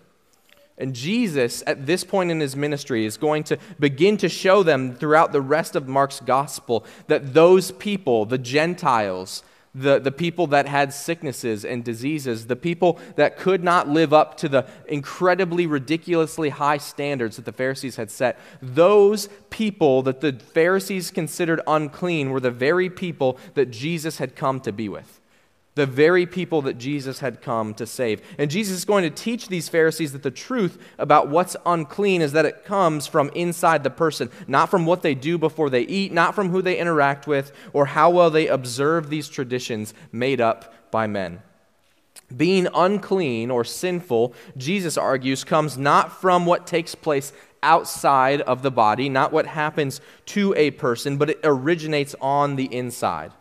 And 0.79 0.95
Jesus, 0.95 1.63
at 1.67 1.85
this 1.85 2.05
point 2.05 2.31
in 2.31 2.41
his 2.41 2.57
ministry, 2.57 3.05
is 3.05 3.19
going 3.19 3.45
to 3.45 3.59
begin 3.79 4.17
to 4.19 4.31
show 4.31 4.63
them 4.63 4.95
throughout 4.95 5.33
the 5.33 5.43
rest 5.43 5.77
of 5.77 5.87
Mark's 5.87 6.21
gospel 6.21 6.87
that 7.09 7.35
those 7.35 7.71
people, 7.73 8.25
the 8.25 8.39
Gentiles, 8.39 9.43
the, 9.75 9.99
the 9.99 10.13
people 10.13 10.47
that 10.49 10.67
had 10.67 10.93
sicknesses 10.93 11.65
and 11.65 11.85
diseases, 11.85 12.47
the 12.47 12.57
people 12.57 12.99
that 13.17 13.37
could 13.37 13.63
not 13.63 13.89
live 13.89 14.13
up 14.13 14.37
to 14.39 14.49
the 14.49 14.67
incredibly, 14.87 15.67
ridiculously 15.67 16.49
high 16.49 16.79
standards 16.79 17.37
that 17.37 17.45
the 17.45 17.53
Pharisees 17.53 17.97
had 17.97 18.11
set, 18.11 18.39
those 18.61 19.29
people 19.51 20.03
that 20.03 20.21
the 20.21 20.33
Pharisees 20.33 21.11
considered 21.11 21.61
unclean 21.67 22.31
were 22.31 22.41
the 22.41 22.51
very 22.51 22.91
people 22.91 23.39
that 23.55 23.71
Jesus 23.71 24.19
had 24.19 24.35
come 24.35 24.61
to 24.61 24.73
be 24.73 24.89
with 24.89 25.18
the 25.79 25.87
very 25.87 26.27
people 26.27 26.61
that 26.63 26.77
Jesus 26.77 27.21
had 27.21 27.41
come 27.41 27.73
to 27.75 27.87
save. 27.87 28.21
And 28.37 28.51
Jesus 28.51 28.79
is 28.79 28.85
going 28.85 29.05
to 29.05 29.11
teach 29.11 29.47
these 29.47 29.69
Pharisees 29.69 30.13
that 30.13 30.25
the 30.25 30.31
truth 30.31 30.77
about 30.99 31.29
what's 31.29 31.57
unclean 31.65 32.21
is 32.21 32.33
that 32.33 32.45
it 32.45 32.65
comes 32.65 33.07
from 33.07 33.31
inside 33.33 33.85
the 33.85 33.91
person, 33.91 34.29
not 34.49 34.71
from 34.71 34.87
what 34.87 35.03
they 35.03 35.15
do 35.15 35.39
before 35.39 35.71
they 35.71 35.83
eat, 35.83 36.13
not 36.13 36.35
from 36.35 36.51
who 36.51 36.63
they 36.63 36.79
interact 36.79 37.29
with, 37.29 37.53
or 37.73 37.87
how 37.87 38.11
well 38.11 38.29
they 38.29 38.49
observe 38.49 39.09
these 39.09 39.29
traditions 39.29 39.95
made 40.11 40.41
up 40.41 40.91
by 40.91 41.07
men. 41.07 41.43
Being 42.37 42.67
unclean 42.75 43.49
or 43.49 43.63
sinful, 43.63 44.35
Jesus 44.57 44.99
argues, 44.99 45.45
comes 45.45 45.79
not 45.79 46.21
from 46.21 46.45
what 46.45 46.67
takes 46.67 46.97
place 46.97 47.33
outside 47.63 48.41
of 48.41 48.63
the 48.63 48.73
body, 48.73 49.09
not 49.09 49.33
what 49.33 49.47
happens 49.47 50.01
to 50.27 50.55
a 50.57 50.73
person, 50.73 51.19
but 51.19 51.31
it 51.31 51.41
originates 51.45 52.17
on 52.21 52.57
the 52.57 52.67
inside 52.75 53.33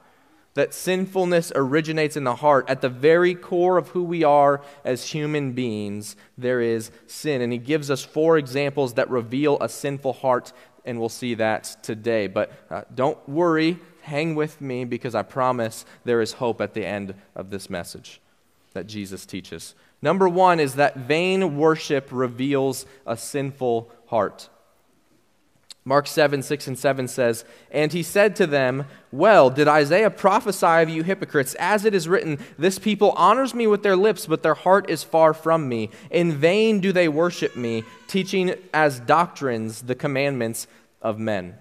that 0.57 0.73
sinfulness 0.73 1.51
originates 1.55 2.17
in 2.17 2.23
the 2.23 2.35
heart. 2.35 2.67
At 2.67 2.81
the 2.81 2.89
very 2.89 3.35
core 3.35 3.77
of 3.77 3.89
who 3.89 4.03
we 4.03 4.23
are 4.23 4.59
as 4.83 5.11
human 5.11 5.53
beings, 5.53 6.15
there 6.35 6.61
is 6.61 6.89
sin. 7.05 7.41
And 7.41 7.53
he 7.53 7.59
gives 7.59 7.91
us 7.91 8.03
four 8.03 8.39
examples 8.39 8.95
that 8.95 9.07
reveal 9.07 9.59
a 9.61 9.69
sinful 9.69 10.13
heart, 10.13 10.51
and 10.83 10.99
we'll 10.99 11.09
see 11.09 11.35
that 11.35 11.77
today. 11.83 12.25
But 12.25 12.51
uh, 12.71 12.81
don't 12.95 13.19
worry, 13.29 13.77
hang 14.01 14.33
with 14.33 14.59
me, 14.59 14.83
because 14.83 15.13
I 15.13 15.21
promise 15.21 15.85
there 16.05 16.21
is 16.21 16.33
hope 16.33 16.59
at 16.59 16.73
the 16.73 16.83
end 16.83 17.13
of 17.35 17.51
this 17.51 17.69
message 17.69 18.19
that 18.73 18.87
Jesus 18.87 19.27
teaches. 19.27 19.75
Number 20.01 20.27
one 20.27 20.59
is 20.59 20.73
that 20.73 20.97
vain 20.97 21.57
worship 21.57 22.09
reveals 22.11 22.87
a 23.05 23.15
sinful 23.15 23.91
heart. 24.07 24.49
Mark 25.88 26.06
7, 26.06 26.44
6 26.44 26.67
and 26.67 26.77
7 26.77 27.08
says, 27.08 27.46
And 27.72 27.94
he 27.94 28.03
said 28.03 28.36
to 28.36 28.46
them, 28.46 28.88
Well, 29.10 29.50
did 29.50 29.70
Isaiah 29.70 30.10
prophesy 30.10 30.82
of 30.84 30.89
you 30.89 31.01
hypocrites? 31.01 31.56
As 31.62 31.86
it 31.86 31.96
is 31.96 32.10
written, 32.10 32.39
This 32.60 32.77
people 32.77 33.12
honors 33.12 33.53
me 33.53 33.67
with 33.67 33.84
their 33.84 33.96
lips, 33.96 34.25
but 34.25 34.44
their 34.44 34.53
heart 34.53 34.89
is 34.89 35.06
far 35.06 35.34
from 35.34 35.70
me. 35.70 35.89
In 36.12 36.34
vain 36.34 36.82
do 36.82 36.91
they 36.91 37.08
worship 37.08 37.56
me, 37.56 37.86
teaching 38.10 38.56
as 38.74 39.00
doctrines 39.00 39.84
the 39.84 39.96
commandments 39.96 40.67
of 41.01 41.20
men. 41.20 41.56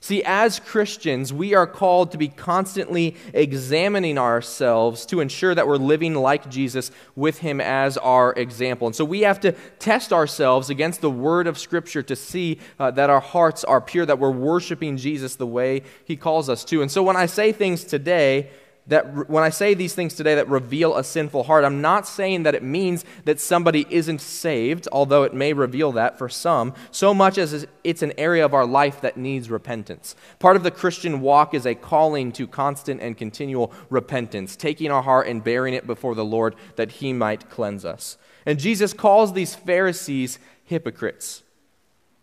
See, 0.00 0.22
as 0.24 0.60
Christians, 0.60 1.32
we 1.32 1.54
are 1.54 1.66
called 1.66 2.12
to 2.12 2.18
be 2.18 2.28
constantly 2.28 3.16
examining 3.32 4.18
ourselves 4.18 5.06
to 5.06 5.20
ensure 5.20 5.54
that 5.54 5.66
we're 5.66 5.76
living 5.76 6.14
like 6.14 6.48
Jesus 6.50 6.90
with 7.14 7.38
Him 7.38 7.60
as 7.60 7.96
our 7.96 8.32
example. 8.34 8.86
And 8.86 8.94
so 8.94 9.04
we 9.04 9.22
have 9.22 9.40
to 9.40 9.52
test 9.78 10.12
ourselves 10.12 10.70
against 10.70 11.00
the 11.00 11.10
Word 11.10 11.46
of 11.46 11.58
Scripture 11.58 12.02
to 12.04 12.16
see 12.16 12.58
uh, 12.78 12.90
that 12.92 13.10
our 13.10 13.20
hearts 13.20 13.64
are 13.64 13.80
pure, 13.80 14.06
that 14.06 14.18
we're 14.18 14.30
worshiping 14.30 14.96
Jesus 14.96 15.36
the 15.36 15.46
way 15.46 15.82
He 16.04 16.16
calls 16.16 16.48
us 16.48 16.64
to. 16.66 16.82
And 16.82 16.90
so 16.90 17.02
when 17.02 17.16
I 17.16 17.26
say 17.26 17.52
things 17.52 17.84
today, 17.84 18.50
that 18.88 19.28
when 19.28 19.42
I 19.42 19.50
say 19.50 19.74
these 19.74 19.94
things 19.94 20.14
today 20.14 20.36
that 20.36 20.48
reveal 20.48 20.96
a 20.96 21.02
sinful 21.02 21.44
heart, 21.44 21.64
I'm 21.64 21.80
not 21.80 22.06
saying 22.06 22.44
that 22.44 22.54
it 22.54 22.62
means 22.62 23.04
that 23.24 23.40
somebody 23.40 23.84
isn't 23.90 24.20
saved, 24.20 24.86
although 24.92 25.24
it 25.24 25.34
may 25.34 25.52
reveal 25.52 25.92
that 25.92 26.18
for 26.18 26.28
some, 26.28 26.72
so 26.92 27.12
much 27.12 27.36
as 27.36 27.66
it's 27.82 28.02
an 28.02 28.12
area 28.16 28.44
of 28.44 28.54
our 28.54 28.66
life 28.66 29.00
that 29.00 29.16
needs 29.16 29.50
repentance. 29.50 30.14
Part 30.38 30.56
of 30.56 30.62
the 30.62 30.70
Christian 30.70 31.20
walk 31.20 31.52
is 31.52 31.66
a 31.66 31.74
calling 31.74 32.30
to 32.32 32.46
constant 32.46 33.00
and 33.00 33.16
continual 33.16 33.72
repentance, 33.90 34.54
taking 34.54 34.92
our 34.92 35.02
heart 35.02 35.26
and 35.26 35.42
bearing 35.42 35.74
it 35.74 35.86
before 35.86 36.14
the 36.14 36.24
Lord 36.24 36.54
that 36.76 36.92
he 36.92 37.12
might 37.12 37.50
cleanse 37.50 37.84
us. 37.84 38.18
And 38.44 38.60
Jesus 38.60 38.92
calls 38.92 39.32
these 39.32 39.56
Pharisees 39.56 40.38
hypocrites 40.64 41.42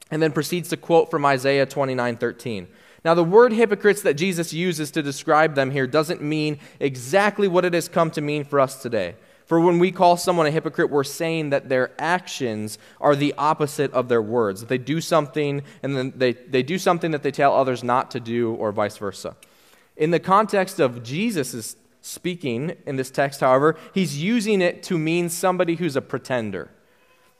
and 0.09 0.21
then 0.21 0.31
proceeds 0.31 0.69
to 0.69 0.77
quote 0.77 1.11
from 1.11 1.25
Isaiah 1.25 1.65
29 1.65 2.17
13. 2.17 2.67
Now, 3.05 3.13
the 3.13 3.23
word 3.23 3.51
hypocrites 3.51 4.01
that 4.03 4.13
Jesus 4.13 4.53
uses 4.53 4.89
to 4.91 5.01
describe 5.01 5.55
them 5.55 5.71
here 5.71 5.87
doesn't 5.87 6.21
mean 6.21 6.59
exactly 6.79 7.47
what 7.47 7.65
it 7.65 7.73
has 7.73 7.89
come 7.89 8.09
to 8.11 8.21
mean 8.21 8.45
for 8.45 8.59
us 8.59 8.81
today. 8.81 9.15
For 9.45 9.59
when 9.59 9.77
we 9.77 9.91
call 9.91 10.15
someone 10.15 10.45
a 10.45 10.51
hypocrite, 10.51 10.89
we're 10.89 11.03
saying 11.03 11.49
that 11.49 11.67
their 11.67 11.91
actions 11.99 12.77
are 13.01 13.15
the 13.15 13.33
opposite 13.37 13.91
of 13.91 14.07
their 14.07 14.21
words. 14.21 14.61
That 14.61 14.69
they 14.69 14.77
do 14.77 15.01
something 15.01 15.63
and 15.81 15.97
then 15.97 16.13
they, 16.15 16.33
they 16.33 16.63
do 16.63 16.77
something 16.77 17.11
that 17.11 17.23
they 17.23 17.31
tell 17.31 17.53
others 17.53 17.83
not 17.83 18.09
to 18.11 18.21
do, 18.21 18.53
or 18.53 18.71
vice 18.71 18.97
versa. 18.97 19.35
In 19.97 20.11
the 20.11 20.19
context 20.19 20.79
of 20.79 21.03
Jesus' 21.03 21.75
speaking 22.01 22.75
in 22.85 22.95
this 22.95 23.11
text, 23.11 23.41
however, 23.41 23.75
he's 23.93 24.21
using 24.21 24.61
it 24.61 24.81
to 24.83 24.97
mean 24.97 25.29
somebody 25.29 25.75
who's 25.75 25.95
a 25.95 26.01
pretender. 26.01 26.69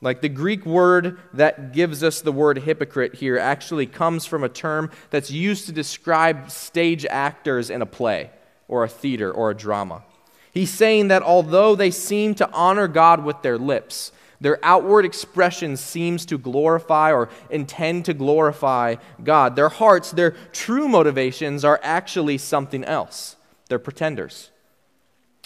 Like 0.04 0.20
the 0.20 0.28
Greek 0.28 0.66
word 0.66 1.18
that 1.34 1.72
gives 1.72 2.04
us 2.04 2.20
the 2.20 2.34
word 2.34 2.58
hypocrite 2.60 3.16
here 3.16 3.38
actually 3.38 3.86
comes 3.86 4.26
from 4.26 4.44
a 4.44 4.50
term 4.50 4.92
that's 5.12 5.32
used 5.32 5.66
to 5.68 5.72
describe 5.72 6.52
stage 6.52 7.06
actors 7.06 7.70
in 7.70 7.82
a 7.82 7.86
play 7.86 8.30
or 8.68 8.84
a 8.84 8.90
theater 8.90 9.32
or 9.32 9.50
a 9.50 9.56
drama. 9.56 10.04
He's 10.52 10.72
saying 10.72 11.08
that 11.08 11.24
although 11.24 11.74
they 11.74 11.90
seem 11.90 12.36
to 12.36 12.52
honor 12.52 12.90
God 12.90 13.24
with 13.24 13.42
their 13.44 13.58
lips, 13.58 14.12
their 14.42 14.60
outward 14.62 15.06
expression 15.06 15.78
seems 15.78 16.26
to 16.26 16.38
glorify 16.38 17.14
or 17.14 17.30
intend 17.50 18.04
to 18.06 18.14
glorify 18.14 18.96
God. 19.24 19.56
Their 19.56 19.70
hearts, 19.70 20.12
their 20.12 20.32
true 20.52 20.90
motivations 20.90 21.64
are 21.64 21.80
actually 21.82 22.38
something 22.40 22.84
else. 22.84 23.38
They're 23.70 23.80
pretenders. 23.80 24.50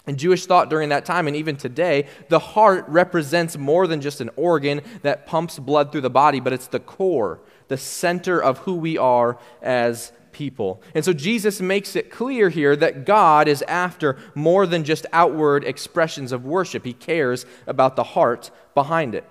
In 0.07 0.15
Jewish 0.15 0.45
thought 0.45 0.69
during 0.69 0.89
that 0.89 1.05
time, 1.05 1.27
and 1.27 1.35
even 1.35 1.57
today, 1.57 2.07
the 2.29 2.39
heart 2.39 2.85
represents 2.87 3.57
more 3.57 3.87
than 3.87 3.99
just 3.99 4.21
an 4.21 4.29
organ 4.37 4.81
that 5.01 5.27
pumps 5.27 5.59
blood 5.59 5.91
through 5.91 6.01
the 6.01 6.09
body, 6.09 6.39
but 6.39 6.53
it's 6.53 6.67
the 6.67 6.79
core, 6.79 7.41
the 7.67 7.77
center 7.77 8.41
of 8.41 8.59
who 8.59 8.75
we 8.75 8.97
are 8.97 9.37
as 9.61 10.13
people. 10.31 10.81
And 10.95 11.03
so 11.03 11.11
Jesus 11.11 11.59
makes 11.59 11.95
it 11.95 12.09
clear 12.09 12.49
here 12.49 12.75
that 12.77 13.05
God 13.05 13.49
is 13.49 13.63
after 13.63 14.17
more 14.33 14.65
than 14.65 14.85
just 14.85 15.05
outward 15.11 15.65
expressions 15.65 16.31
of 16.31 16.45
worship, 16.45 16.85
He 16.85 16.93
cares 16.93 17.45
about 17.65 17.95
the 17.97 18.03
heart 18.03 18.49
behind 18.73 19.13
it. 19.13 19.25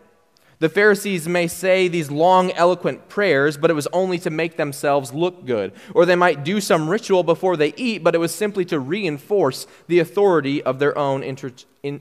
The 0.58 0.68
Pharisees 0.70 1.28
may 1.28 1.48
say 1.48 1.86
these 1.86 2.10
long, 2.10 2.50
eloquent 2.52 3.08
prayers, 3.10 3.58
but 3.58 3.70
it 3.70 3.74
was 3.74 3.86
only 3.88 4.18
to 4.20 4.30
make 4.30 4.56
themselves 4.56 5.12
look 5.12 5.44
good. 5.44 5.72
Or 5.92 6.06
they 6.06 6.16
might 6.16 6.44
do 6.44 6.62
some 6.62 6.88
ritual 6.88 7.22
before 7.22 7.58
they 7.58 7.74
eat, 7.76 8.02
but 8.02 8.14
it 8.14 8.18
was 8.18 8.34
simply 8.34 8.64
to 8.66 8.80
reinforce 8.80 9.66
the 9.86 9.98
authority 9.98 10.62
of 10.62 10.78
their 10.78 10.96
own 10.96 11.22
inter- 11.22 11.52
in- 11.82 12.00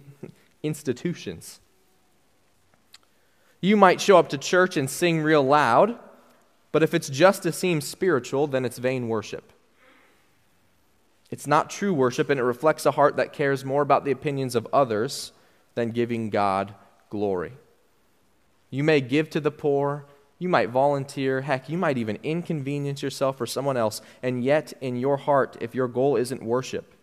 institutions. 0.63 1.59
You 3.59 3.75
might 3.75 4.00
show 4.00 4.17
up 4.17 4.29
to 4.29 4.38
church 4.38 4.77
and 4.77 4.89
sing 4.89 5.21
real 5.21 5.43
loud, 5.43 6.00
but 6.71 6.83
if 6.83 6.93
it's 6.93 7.09
just 7.09 7.43
to 7.43 7.51
seem 7.51 7.81
spiritual, 7.81 8.47
then 8.47 8.63
it's 8.63 8.77
vain 8.77 9.09
worship. 9.09 9.51
It's 11.29 11.47
not 11.47 11.69
true 11.69 11.93
worship, 11.93 12.29
and 12.29 12.39
it 12.39 12.43
reflects 12.43 12.85
a 12.85 12.91
heart 12.91 13.17
that 13.17 13.33
cares 13.33 13.65
more 13.65 13.81
about 13.81 14.05
the 14.05 14.12
opinions 14.12 14.55
of 14.55 14.67
others 14.71 15.33
than 15.74 15.91
giving 15.91 16.29
God 16.29 16.74
glory. 17.09 17.53
You 18.75 18.84
may 18.84 19.00
give 19.00 19.29
to 19.29 19.39
the 19.39 19.51
poor. 19.51 20.05
You 20.38 20.50
might 20.50 20.70
volunteer. 20.70 21.39
Heck, 21.39 21.70
you 21.70 21.77
might 21.77 21.98
even 21.98 22.20
inconvenience 22.24 23.01
yourself 23.01 23.38
for 23.38 23.46
someone 23.46 23.77
else. 23.77 24.01
And 24.22 24.44
yet, 24.44 24.74
in 24.82 24.98
your 24.98 25.15
heart, 25.15 25.55
if 25.62 25.74
your 25.74 25.88
goal 25.88 26.17
isn't 26.17 26.44
worship, 26.44 26.94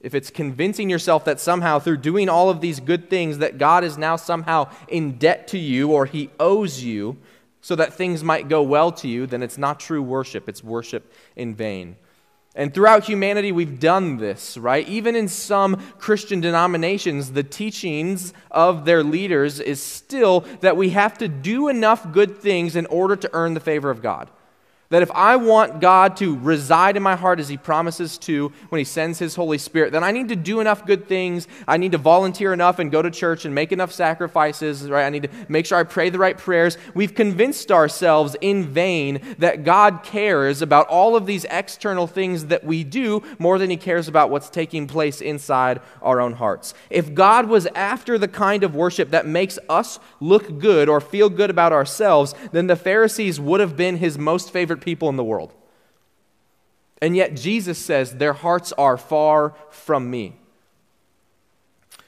if 0.00 0.14
it's 0.14 0.30
convincing 0.30 0.88
yourself 0.88 1.26
that 1.26 1.40
somehow 1.40 1.78
through 1.78 1.98
doing 1.98 2.30
all 2.30 2.48
of 2.48 2.62
these 2.62 2.80
good 2.80 3.10
things 3.10 3.36
that 3.36 3.58
God 3.58 3.84
is 3.84 3.98
now 3.98 4.16
somehow 4.16 4.70
in 4.88 5.18
debt 5.18 5.46
to 5.48 5.58
you 5.58 5.92
or 5.92 6.06
he 6.06 6.30
owes 6.40 6.82
you 6.82 7.18
so 7.60 7.76
that 7.76 7.92
things 7.92 8.24
might 8.24 8.48
go 8.48 8.62
well 8.62 8.90
to 8.92 9.08
you, 9.08 9.26
then 9.26 9.42
it's 9.42 9.58
not 9.58 9.78
true 9.78 10.02
worship. 10.02 10.48
It's 10.48 10.64
worship 10.64 11.12
in 11.36 11.54
vain. 11.54 11.96
And 12.54 12.74
throughout 12.74 13.04
humanity, 13.04 13.50
we've 13.50 13.80
done 13.80 14.18
this, 14.18 14.58
right? 14.58 14.86
Even 14.86 15.16
in 15.16 15.26
some 15.26 15.76
Christian 15.98 16.40
denominations, 16.40 17.32
the 17.32 17.42
teachings 17.42 18.34
of 18.50 18.84
their 18.84 19.02
leaders 19.02 19.58
is 19.58 19.82
still 19.82 20.40
that 20.60 20.76
we 20.76 20.90
have 20.90 21.16
to 21.18 21.28
do 21.28 21.68
enough 21.68 22.12
good 22.12 22.38
things 22.38 22.76
in 22.76 22.84
order 22.86 23.16
to 23.16 23.30
earn 23.32 23.54
the 23.54 23.60
favor 23.60 23.88
of 23.88 24.02
God. 24.02 24.28
That 24.92 25.00
if 25.00 25.10
I 25.12 25.36
want 25.36 25.80
God 25.80 26.18
to 26.18 26.38
reside 26.38 26.98
in 26.98 27.02
my 27.02 27.16
heart 27.16 27.40
as 27.40 27.48
He 27.48 27.56
promises 27.56 28.18
to 28.18 28.52
when 28.68 28.78
He 28.78 28.84
sends 28.84 29.18
His 29.18 29.34
Holy 29.34 29.56
Spirit, 29.56 29.90
then 29.90 30.04
I 30.04 30.10
need 30.10 30.28
to 30.28 30.36
do 30.36 30.60
enough 30.60 30.84
good 30.84 31.08
things. 31.08 31.48
I 31.66 31.78
need 31.78 31.92
to 31.92 31.98
volunteer 31.98 32.52
enough 32.52 32.78
and 32.78 32.92
go 32.92 33.00
to 33.00 33.10
church 33.10 33.46
and 33.46 33.54
make 33.54 33.72
enough 33.72 33.90
sacrifices, 33.90 34.90
right? 34.90 35.06
I 35.06 35.08
need 35.08 35.22
to 35.22 35.30
make 35.48 35.64
sure 35.64 35.78
I 35.78 35.84
pray 35.84 36.10
the 36.10 36.18
right 36.18 36.36
prayers. 36.36 36.76
We've 36.94 37.14
convinced 37.14 37.72
ourselves 37.72 38.36
in 38.42 38.64
vain 38.64 39.22
that 39.38 39.64
God 39.64 40.02
cares 40.02 40.60
about 40.60 40.88
all 40.88 41.16
of 41.16 41.24
these 41.24 41.46
external 41.46 42.06
things 42.06 42.46
that 42.48 42.62
we 42.62 42.84
do 42.84 43.22
more 43.38 43.58
than 43.58 43.70
He 43.70 43.78
cares 43.78 44.08
about 44.08 44.28
what's 44.28 44.50
taking 44.50 44.86
place 44.86 45.22
inside 45.22 45.80
our 46.02 46.20
own 46.20 46.34
hearts. 46.34 46.74
If 46.90 47.14
God 47.14 47.48
was 47.48 47.66
after 47.74 48.18
the 48.18 48.28
kind 48.28 48.62
of 48.62 48.74
worship 48.74 49.08
that 49.12 49.26
makes 49.26 49.58
us 49.70 49.98
look 50.20 50.58
good 50.58 50.90
or 50.90 51.00
feel 51.00 51.30
good 51.30 51.48
about 51.48 51.72
ourselves, 51.72 52.34
then 52.52 52.66
the 52.66 52.76
Pharisees 52.76 53.40
would 53.40 53.60
have 53.60 53.74
been 53.74 53.96
His 53.96 54.18
most 54.18 54.50
favorite 54.50 54.81
people 54.82 55.08
in 55.08 55.16
the 55.16 55.24
world. 55.24 55.54
And 57.00 57.16
yet, 57.16 57.34
Jesus 57.34 57.78
says, 57.78 58.12
Their 58.16 58.32
hearts 58.32 58.72
are 58.72 58.96
far 58.96 59.54
from 59.70 60.10
me. 60.10 60.36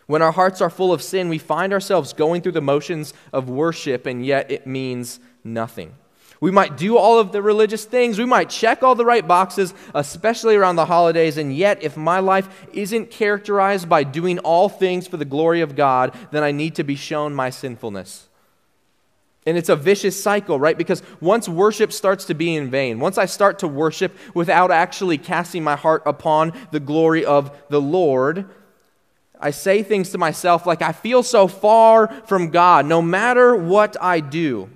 When 0.07 0.23
our 0.23 0.33
hearts 0.33 0.61
are 0.61 0.71
full 0.71 0.93
of 0.93 1.03
sin, 1.03 1.29
we 1.29 1.39
find 1.39 1.73
ourselves 1.73 2.13
going 2.13 2.43
through 2.43 2.53
the 2.53 2.61
motions 2.61 3.15
of 3.33 3.49
worship, 3.49 4.07
and 4.07 4.25
yet 4.25 4.51
it 4.51 4.67
means 4.67 5.19
nothing. 5.43 5.95
We 6.41 6.51
might 6.51 6.77
do 6.77 6.99
all 6.99 7.19
of 7.19 7.33
the 7.33 7.41
religious 7.41 7.87
things. 7.87 8.19
We 8.19 8.27
might 8.27 8.51
check 8.51 8.83
all 8.83 8.95
the 8.95 9.05
right 9.05 9.27
boxes, 9.27 9.73
especially 9.95 10.57
around 10.57 10.77
the 10.77 10.85
holidays. 10.85 11.39
And 11.39 11.57
yet, 11.57 11.83
if 11.83 11.97
my 11.97 12.19
life 12.21 12.67
isn't 12.73 13.11
characterized 13.11 13.89
by 13.89 14.05
doing 14.05 14.39
all 14.41 14.69
things 14.69 15.07
for 15.07 15.17
the 15.17 15.25
glory 15.25 15.63
of 15.63 15.75
God, 15.75 16.15
then 16.33 16.43
I 16.43 16.53
need 16.53 16.75
to 16.75 16.85
be 16.85 16.97
shown 16.97 17.35
my 17.35 17.49
sinfulness. 17.49 18.29
And 19.47 19.59
it's 19.59 19.69
a 19.69 19.77
vicious 19.77 20.21
cycle, 20.21 20.59
right? 20.59 20.77
Because 20.79 21.03
once 21.21 21.49
worship 21.49 21.93
starts 21.93 22.25
to 22.27 22.35
be 22.35 22.55
in 22.55 22.71
vain, 22.71 22.99
once 22.99 23.19
I 23.19 23.27
start 23.27 23.59
to 23.59 23.69
worship 23.69 24.17
without 24.33 24.71
actually 24.71 25.19
casting 25.19 25.63
my 25.63 25.77
heart 25.77 26.03
upon 26.07 26.53
the 26.71 26.81
glory 26.81 27.25
of 27.27 27.55
the 27.69 27.81
Lord, 27.81 28.47
I 29.39 29.51
say 29.51 29.83
things 29.83 30.11
to 30.11 30.19
myself 30.19 30.65
like, 30.65 30.81
I 30.81 30.93
feel 30.93 31.23
so 31.23 31.47
far 31.47 32.09
from 32.27 32.49
God 32.49 32.87
no 32.87 33.03
matter 33.03 33.55
what 33.55 33.97
I 34.01 34.21
do. 34.21 34.71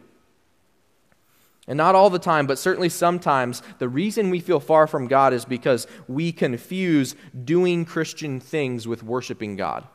And 1.66 1.76
not 1.76 1.94
all 1.94 2.10
the 2.10 2.18
time, 2.18 2.46
but 2.46 2.58
certainly 2.58 2.88
sometimes, 2.88 3.62
the 3.78 3.90
reason 3.90 4.30
we 4.30 4.40
feel 4.40 4.60
far 4.60 4.86
from 4.86 5.06
God 5.06 5.34
is 5.34 5.44
because 5.44 5.86
we 6.08 6.32
confuse 6.32 7.14
doing 7.44 7.84
Christian 7.84 8.40
things 8.40 8.88
with 8.88 9.02
worshiping 9.02 9.56
God. 9.56 9.86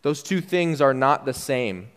Those 0.00 0.22
two 0.22 0.40
things 0.40 0.80
are 0.80 0.94
not 0.94 1.26
the 1.26 1.34
same. 1.34 1.88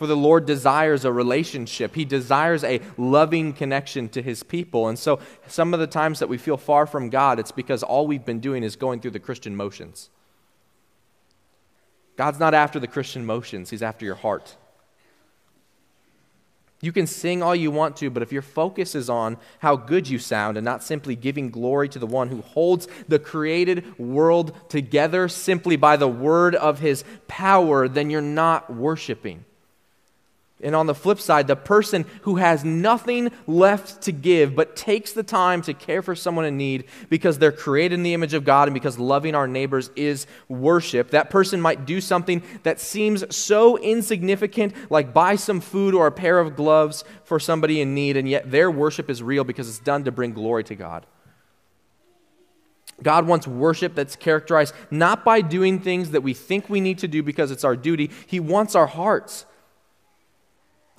For 0.00 0.06
the 0.06 0.16
Lord 0.16 0.46
desires 0.46 1.04
a 1.04 1.12
relationship. 1.12 1.94
He 1.94 2.06
desires 2.06 2.64
a 2.64 2.80
loving 2.96 3.52
connection 3.52 4.08
to 4.08 4.22
his 4.22 4.42
people. 4.42 4.88
And 4.88 4.98
so, 4.98 5.20
some 5.46 5.74
of 5.74 5.80
the 5.80 5.86
times 5.86 6.20
that 6.20 6.28
we 6.30 6.38
feel 6.38 6.56
far 6.56 6.86
from 6.86 7.10
God, 7.10 7.38
it's 7.38 7.52
because 7.52 7.82
all 7.82 8.06
we've 8.06 8.24
been 8.24 8.40
doing 8.40 8.62
is 8.62 8.76
going 8.76 9.00
through 9.00 9.10
the 9.10 9.20
Christian 9.20 9.54
motions. 9.54 10.08
God's 12.16 12.38
not 12.38 12.54
after 12.54 12.80
the 12.80 12.86
Christian 12.86 13.26
motions, 13.26 13.68
He's 13.68 13.82
after 13.82 14.06
your 14.06 14.14
heart. 14.14 14.56
You 16.80 16.92
can 16.92 17.06
sing 17.06 17.42
all 17.42 17.54
you 17.54 17.70
want 17.70 17.98
to, 17.98 18.08
but 18.08 18.22
if 18.22 18.32
your 18.32 18.40
focus 18.40 18.94
is 18.94 19.10
on 19.10 19.36
how 19.58 19.76
good 19.76 20.08
you 20.08 20.18
sound 20.18 20.56
and 20.56 20.64
not 20.64 20.82
simply 20.82 21.14
giving 21.14 21.50
glory 21.50 21.90
to 21.90 21.98
the 21.98 22.06
one 22.06 22.30
who 22.30 22.40
holds 22.40 22.88
the 23.06 23.18
created 23.18 23.98
world 23.98 24.56
together 24.70 25.28
simply 25.28 25.76
by 25.76 25.98
the 25.98 26.08
word 26.08 26.54
of 26.54 26.78
his 26.78 27.04
power, 27.28 27.86
then 27.86 28.08
you're 28.08 28.22
not 28.22 28.74
worshiping. 28.74 29.44
And 30.62 30.74
on 30.74 30.86
the 30.86 30.94
flip 30.94 31.20
side, 31.20 31.46
the 31.46 31.56
person 31.56 32.04
who 32.22 32.36
has 32.36 32.64
nothing 32.64 33.30
left 33.46 34.02
to 34.02 34.12
give 34.12 34.54
but 34.54 34.76
takes 34.76 35.12
the 35.12 35.22
time 35.22 35.62
to 35.62 35.74
care 35.74 36.02
for 36.02 36.14
someone 36.14 36.44
in 36.44 36.56
need 36.56 36.84
because 37.08 37.38
they're 37.38 37.52
created 37.52 37.94
in 37.94 38.02
the 38.02 38.14
image 38.14 38.34
of 38.34 38.44
God 38.44 38.68
and 38.68 38.74
because 38.74 38.98
loving 38.98 39.34
our 39.34 39.48
neighbors 39.48 39.90
is 39.96 40.26
worship, 40.48 41.10
that 41.10 41.30
person 41.30 41.60
might 41.60 41.86
do 41.86 42.00
something 42.00 42.42
that 42.62 42.80
seems 42.80 43.34
so 43.34 43.78
insignificant, 43.78 44.74
like 44.90 45.14
buy 45.14 45.36
some 45.36 45.60
food 45.60 45.94
or 45.94 46.06
a 46.06 46.12
pair 46.12 46.38
of 46.38 46.56
gloves 46.56 47.04
for 47.24 47.40
somebody 47.40 47.80
in 47.80 47.94
need, 47.94 48.16
and 48.16 48.28
yet 48.28 48.50
their 48.50 48.70
worship 48.70 49.08
is 49.08 49.22
real 49.22 49.44
because 49.44 49.68
it's 49.68 49.78
done 49.78 50.04
to 50.04 50.12
bring 50.12 50.32
glory 50.32 50.64
to 50.64 50.74
God. 50.74 51.06
God 53.02 53.26
wants 53.26 53.46
worship 53.46 53.94
that's 53.94 54.16
characterized 54.16 54.74
not 54.90 55.24
by 55.24 55.40
doing 55.40 55.78
things 55.78 56.10
that 56.10 56.22
we 56.22 56.34
think 56.34 56.68
we 56.68 56.80
need 56.80 56.98
to 56.98 57.08
do 57.08 57.22
because 57.22 57.50
it's 57.50 57.64
our 57.64 57.76
duty. 57.76 58.10
He 58.26 58.40
wants 58.40 58.74
our 58.74 58.86
hearts. 58.86 59.46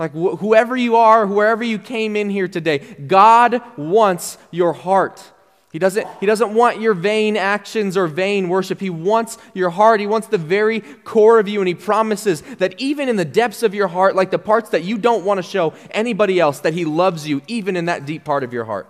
Like 0.02 0.14
wh- 0.14 0.36
whoever 0.40 0.76
you 0.76 0.96
are, 0.96 1.28
wherever 1.28 1.64
you 1.64 1.78
came 1.78 2.16
in 2.16 2.32
here 2.32 2.48
today, 2.48 2.80
God 2.80 3.62
wants 3.78 4.40
your 4.50 4.74
heart. 4.74 5.24
He 5.72 5.78
doesn't, 5.78 6.08
he 6.20 6.26
doesn't 6.26 6.56
want 6.56 6.82
your 6.82 6.96
vain 6.96 7.38
actions 7.38 7.96
or 7.96 8.08
vain 8.08 8.50
worship. 8.50 8.80
He 8.80 8.90
wants 8.90 9.38
your 9.54 9.70
heart. 9.70 10.00
He 10.00 10.08
wants 10.08 10.26
the 10.26 10.40
very 10.40 10.80
core 10.80 11.38
of 11.38 11.48
you. 11.48 11.62
And 11.62 11.68
He 11.68 11.76
promises 11.76 12.42
that 12.58 12.74
even 12.82 13.10
in 13.10 13.16
the 13.16 13.24
depths 13.24 13.62
of 13.62 13.76
your 13.76 13.90
heart, 13.90 14.16
like 14.16 14.32
the 14.32 14.40
parts 14.40 14.72
that 14.72 14.84
you 14.84 14.98
don't 14.98 15.24
want 15.24 15.38
to 15.38 15.44
show 15.44 15.76
anybody 15.92 16.40
else, 16.40 16.62
that 16.62 16.74
He 16.74 16.84
loves 16.84 17.28
you, 17.28 17.44
even 17.46 17.78
in 17.78 17.86
that 17.86 18.08
deep 18.08 18.24
part 18.24 18.44
of 18.44 18.52
your 18.52 18.66
heart. 18.66 18.90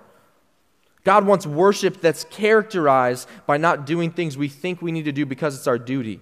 God 1.04 1.28
wants 1.28 1.46
worship 1.46 2.00
that's 2.00 2.24
characterized 2.24 3.28
by 3.46 3.58
not 3.58 3.86
doing 3.86 4.12
things 4.12 4.38
we 4.38 4.48
think 4.48 4.82
we 4.82 4.94
need 4.94 5.06
to 5.06 5.12
do 5.12 5.26
because 5.26 5.58
it's 5.58 5.68
our 5.68 5.78
duty. 5.78 6.22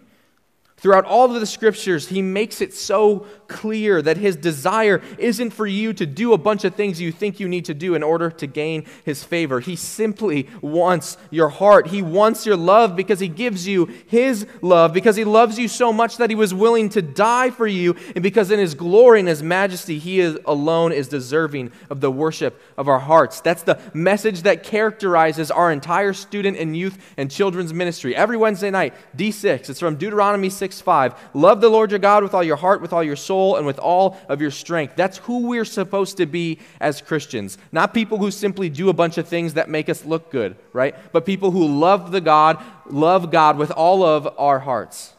Throughout 0.80 1.04
all 1.04 1.34
of 1.34 1.40
the 1.40 1.46
scriptures, 1.46 2.08
he 2.08 2.22
makes 2.22 2.62
it 2.62 2.74
so 2.74 3.26
clear 3.50 4.02
that 4.02 4.16
his 4.16 4.38
desire 4.38 5.02
isn't 5.18 5.50
for 5.50 5.68
you 5.68 5.92
to 5.92 6.06
do 6.06 6.32
a 6.32 6.38
bunch 6.38 6.64
of 6.64 6.76
things 6.76 7.02
you 7.02 7.12
think 7.12 7.40
you 7.40 7.50
need 7.50 7.66
to 7.66 7.74
do 7.74 7.96
in 7.96 8.04
order 8.04 8.32
to 8.32 8.48
gain 8.48 8.86
his 9.04 9.22
favor. 9.22 9.60
He 9.60 9.76
simply 9.76 10.48
wants 10.62 11.18
your 11.32 11.50
heart. 11.50 11.88
He 11.88 12.02
wants 12.02 12.46
your 12.46 12.56
love 12.56 12.96
because 12.96 13.20
he 13.20 13.28
gives 13.28 13.68
you 13.68 13.88
his 14.08 14.48
love, 14.62 14.94
because 14.94 15.18
he 15.18 15.26
loves 15.26 15.60
you 15.60 15.68
so 15.68 15.92
much 15.92 16.16
that 16.18 16.30
he 16.30 16.36
was 16.36 16.54
willing 16.54 16.88
to 16.90 17.02
die 17.02 17.50
for 17.50 17.68
you, 17.68 17.96
and 18.16 18.24
because 18.24 18.50
in 18.50 18.60
his 18.60 18.74
glory 18.74 19.20
and 19.20 19.28
his 19.28 19.44
majesty, 19.44 20.00
he 20.00 20.22
is 20.22 20.38
alone 20.46 20.94
is 20.94 21.10
deserving 21.10 21.74
of 21.90 22.00
the 22.00 22.12
worship 22.12 22.62
of 22.78 22.88
our 22.88 23.00
hearts. 23.00 23.42
That's 23.42 23.64
the 23.64 23.82
message 23.94 24.44
that 24.44 24.64
characterizes 24.64 25.52
our 25.52 25.74
entire 25.74 26.14
student 26.14 26.58
and 26.58 26.78
youth 26.78 26.98
and 27.18 27.30
children's 27.30 27.74
ministry. 27.74 28.16
Every 28.16 28.38
Wednesday 28.38 28.72
night, 28.72 28.94
D6, 29.18 29.70
it's 29.70 29.80
from 29.82 29.98
Deuteronomy 29.98 30.50
6. 30.50 30.69
6 30.70 30.82
5. 30.82 31.30
Love 31.34 31.62
the 31.62 31.70
Lord 31.70 31.90
your 31.92 32.00
God 32.00 32.22
with 32.22 32.36
all 32.36 32.44
your 32.44 32.56
heart, 32.56 32.82
with 32.82 32.94
all 32.94 33.04
your 33.04 33.16
soul, 33.16 33.56
and 33.56 33.66
with 33.66 33.80
all 33.80 34.18
of 34.30 34.40
your 34.40 34.52
strength. 34.52 34.96
That's 34.96 35.18
who 35.20 35.48
we're 35.48 35.66
supposed 35.66 36.18
to 36.18 36.28
be 36.28 36.60
as 36.80 37.02
Christians. 37.02 37.58
Not 37.72 37.94
people 37.94 38.20
who 38.20 38.30
simply 38.30 38.70
do 38.70 38.90
a 38.90 38.94
bunch 38.94 39.18
of 39.18 39.28
things 39.28 39.56
that 39.56 39.68
make 39.68 39.90
us 39.90 40.06
look 40.06 40.32
good, 40.32 40.56
right? 40.72 40.96
But 41.12 41.26
people 41.26 41.50
who 41.50 41.66
love 41.66 42.12
the 42.12 42.22
God, 42.22 42.64
love 42.86 43.32
God 43.32 43.58
with 43.58 43.72
all 43.72 44.04
of 44.04 44.28
our 44.38 44.60
hearts. 44.60 45.14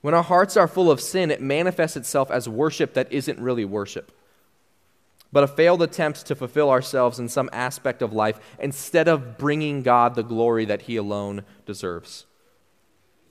When 0.00 0.14
our 0.14 0.22
hearts 0.22 0.56
are 0.56 0.68
full 0.68 0.90
of 0.90 1.00
sin, 1.00 1.30
it 1.30 1.40
manifests 1.40 1.96
itself 1.96 2.30
as 2.30 2.48
worship 2.48 2.94
that 2.94 3.12
isn't 3.12 3.38
really 3.38 3.64
worship 3.64 4.12
but 5.30 5.44
a 5.44 5.46
failed 5.46 5.82
attempt 5.82 6.24
to 6.26 6.34
fulfill 6.34 6.70
ourselves 6.70 7.18
in 7.18 7.28
some 7.28 7.50
aspect 7.52 8.00
of 8.00 8.14
life 8.14 8.40
instead 8.58 9.08
of 9.08 9.36
bringing 9.36 9.82
God 9.82 10.14
the 10.14 10.22
glory 10.22 10.64
that 10.64 10.82
He 10.82 10.96
alone 10.96 11.44
deserves. 11.66 12.24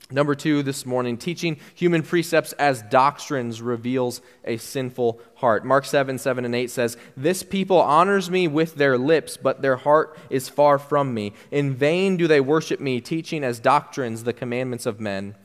Number 0.10 0.36
two 0.36 0.64
this 0.64 0.86
morning, 0.86 1.18
teaching 1.18 1.58
human 1.76 2.02
precepts 2.02 2.54
as 2.54 2.82
doctrines 2.84 3.62
reveals 3.62 4.22
a 4.46 4.56
sinful 4.56 5.20
heart. 5.36 5.66
Mark 5.66 5.84
7, 5.84 6.18
7 6.18 6.46
and 6.46 6.56
8 6.56 6.72
says, 6.72 6.96
This 7.18 7.44
people 7.44 7.82
honors 7.82 8.32
me 8.32 8.48
with 8.48 8.76
their 8.76 8.98
lips, 8.98 9.36
but 9.36 9.62
their 9.62 9.76
heart 9.76 10.18
is 10.30 10.48
far 10.48 10.80
from 10.80 11.14
me. 11.14 11.34
In 11.52 11.76
vain 11.76 12.16
do 12.16 12.26
they 12.26 12.40
worship 12.40 12.80
me, 12.80 13.02
teaching 13.02 13.44
as 13.44 13.60
doctrines 13.60 14.24
the 14.24 14.32
commandments 14.32 14.86
of 14.86 15.02
men. 15.02 15.36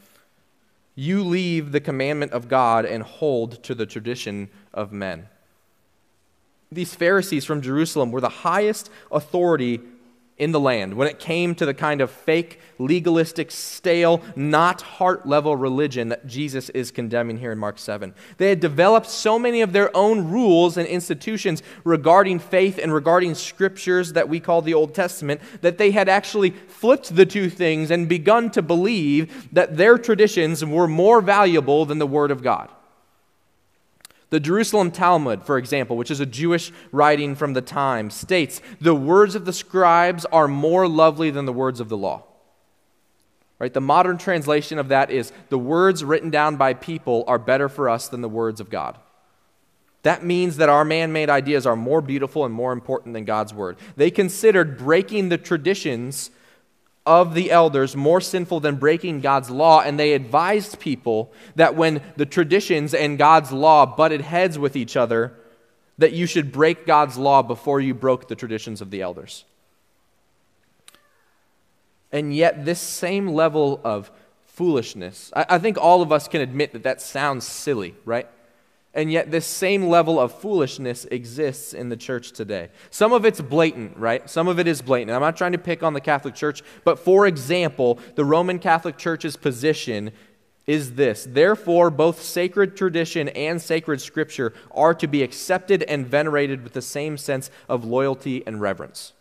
You 0.94 1.24
leave 1.24 1.72
the 1.72 1.80
commandment 1.80 2.30
of 2.30 2.48
God 2.48 2.84
and 2.84 3.02
hold 3.02 3.64
to 3.64 3.74
the 3.74 3.86
tradition 3.86 4.48
of 4.72 4.92
men. 4.92 5.28
These 6.70 6.94
Pharisees 6.94 7.44
from 7.44 7.62
Jerusalem 7.62 8.12
were 8.12 8.20
the 8.20 8.28
highest 8.28 8.90
authority 9.10 9.80
in 10.42 10.50
the 10.50 10.58
land 10.58 10.92
when 10.92 11.06
it 11.06 11.20
came 11.20 11.54
to 11.54 11.64
the 11.64 11.72
kind 11.72 12.00
of 12.00 12.10
fake, 12.10 12.58
legalistic, 12.80 13.48
stale, 13.52 14.20
not 14.34 14.82
heart 14.82 15.24
level 15.24 15.54
religion 15.54 16.08
that 16.08 16.26
Jesus 16.26 16.68
is 16.70 16.90
condemning 16.90 17.38
here 17.38 17.52
in 17.52 17.58
Mark 17.58 17.78
7. 17.78 18.12
They 18.38 18.48
had 18.48 18.58
developed 18.58 19.06
so 19.06 19.38
many 19.38 19.60
of 19.60 19.72
their 19.72 19.96
own 19.96 20.32
rules 20.32 20.76
and 20.76 20.88
institutions 20.88 21.62
regarding 21.84 22.40
faith 22.40 22.80
and 22.82 22.92
regarding 22.92 23.36
scriptures 23.36 24.14
that 24.14 24.28
we 24.28 24.40
call 24.40 24.62
the 24.62 24.74
Old 24.74 24.96
Testament 24.96 25.40
that 25.60 25.78
they 25.78 25.92
had 25.92 26.08
actually 26.08 26.50
flipped 26.50 27.14
the 27.14 27.24
two 27.24 27.48
things 27.48 27.92
and 27.92 28.08
begun 28.08 28.50
to 28.50 28.62
believe 28.62 29.48
that 29.52 29.76
their 29.76 29.96
traditions 29.96 30.64
were 30.64 30.88
more 30.88 31.20
valuable 31.20 31.86
than 31.86 32.00
the 32.00 32.06
Word 32.06 32.32
of 32.32 32.42
God. 32.42 32.68
The 34.32 34.40
Jerusalem 34.40 34.90
Talmud, 34.92 35.42
for 35.42 35.58
example, 35.58 35.94
which 35.98 36.10
is 36.10 36.18
a 36.18 36.24
Jewish 36.24 36.72
writing 36.90 37.34
from 37.34 37.52
the 37.52 37.60
time, 37.60 38.08
states 38.08 38.62
the 38.80 38.94
words 38.94 39.34
of 39.34 39.44
the 39.44 39.52
scribes 39.52 40.24
are 40.24 40.48
more 40.48 40.88
lovely 40.88 41.28
than 41.28 41.44
the 41.44 41.52
words 41.52 41.80
of 41.80 41.90
the 41.90 41.98
law. 41.98 42.22
Right? 43.58 43.74
The 43.74 43.82
modern 43.82 44.16
translation 44.16 44.78
of 44.78 44.88
that 44.88 45.10
is 45.10 45.32
the 45.50 45.58
words 45.58 46.02
written 46.02 46.30
down 46.30 46.56
by 46.56 46.72
people 46.72 47.24
are 47.26 47.38
better 47.38 47.68
for 47.68 47.90
us 47.90 48.08
than 48.08 48.22
the 48.22 48.28
words 48.28 48.58
of 48.58 48.70
God. 48.70 48.96
That 50.02 50.24
means 50.24 50.56
that 50.56 50.70
our 50.70 50.86
man 50.86 51.12
made 51.12 51.28
ideas 51.28 51.66
are 51.66 51.76
more 51.76 52.00
beautiful 52.00 52.46
and 52.46 52.54
more 52.54 52.72
important 52.72 53.12
than 53.12 53.26
God's 53.26 53.52
word. 53.52 53.76
They 53.96 54.10
considered 54.10 54.78
breaking 54.78 55.28
the 55.28 55.36
traditions 55.36 56.30
of 57.04 57.34
the 57.34 57.50
elders 57.50 57.96
more 57.96 58.20
sinful 58.20 58.60
than 58.60 58.76
breaking 58.76 59.20
God's 59.20 59.50
law, 59.50 59.80
and 59.80 59.98
they 59.98 60.12
advised 60.12 60.78
people 60.78 61.32
that 61.56 61.74
when 61.74 62.00
the 62.16 62.26
traditions 62.26 62.94
and 62.94 63.18
God's 63.18 63.50
law 63.50 63.84
butted 63.86 64.20
heads 64.20 64.58
with 64.58 64.76
each 64.76 64.96
other, 64.96 65.34
that 65.98 66.12
you 66.12 66.26
should 66.26 66.52
break 66.52 66.86
God's 66.86 67.18
law 67.18 67.42
before 67.42 67.80
you 67.80 67.94
broke 67.94 68.28
the 68.28 68.36
traditions 68.36 68.80
of 68.80 68.90
the 68.90 69.02
elders. 69.02 69.44
And 72.12 72.34
yet, 72.34 72.64
this 72.64 72.80
same 72.80 73.28
level 73.28 73.80
of 73.82 74.10
foolishness, 74.46 75.32
I, 75.34 75.46
I 75.50 75.58
think 75.58 75.78
all 75.78 76.02
of 76.02 76.12
us 76.12 76.28
can 76.28 76.40
admit 76.40 76.72
that 76.72 76.82
that 76.84 77.00
sounds 77.00 77.46
silly, 77.46 77.94
right? 78.04 78.28
And 78.94 79.10
yet, 79.10 79.30
this 79.30 79.46
same 79.46 79.86
level 79.86 80.20
of 80.20 80.38
foolishness 80.38 81.06
exists 81.06 81.72
in 81.72 81.88
the 81.88 81.96
church 81.96 82.32
today. 82.32 82.68
Some 82.90 83.14
of 83.14 83.24
it's 83.24 83.40
blatant, 83.40 83.96
right? 83.96 84.28
Some 84.28 84.48
of 84.48 84.58
it 84.58 84.66
is 84.66 84.82
blatant. 84.82 85.14
I'm 85.14 85.22
not 85.22 85.36
trying 85.36 85.52
to 85.52 85.58
pick 85.58 85.82
on 85.82 85.94
the 85.94 86.00
Catholic 86.00 86.34
Church, 86.34 86.62
but 86.84 86.98
for 86.98 87.26
example, 87.26 87.98
the 88.16 88.24
Roman 88.24 88.58
Catholic 88.58 88.98
Church's 88.98 89.36
position 89.36 90.12
is 90.66 90.94
this 90.94 91.26
Therefore, 91.28 91.90
both 91.90 92.22
sacred 92.22 92.76
tradition 92.76 93.28
and 93.30 93.60
sacred 93.62 94.00
scripture 94.00 94.52
are 94.70 94.94
to 94.94 95.06
be 95.06 95.22
accepted 95.22 95.82
and 95.84 96.06
venerated 96.06 96.62
with 96.62 96.74
the 96.74 96.82
same 96.82 97.16
sense 97.16 97.50
of 97.70 97.84
loyalty 97.84 98.46
and 98.46 98.60
reverence. 98.60 99.14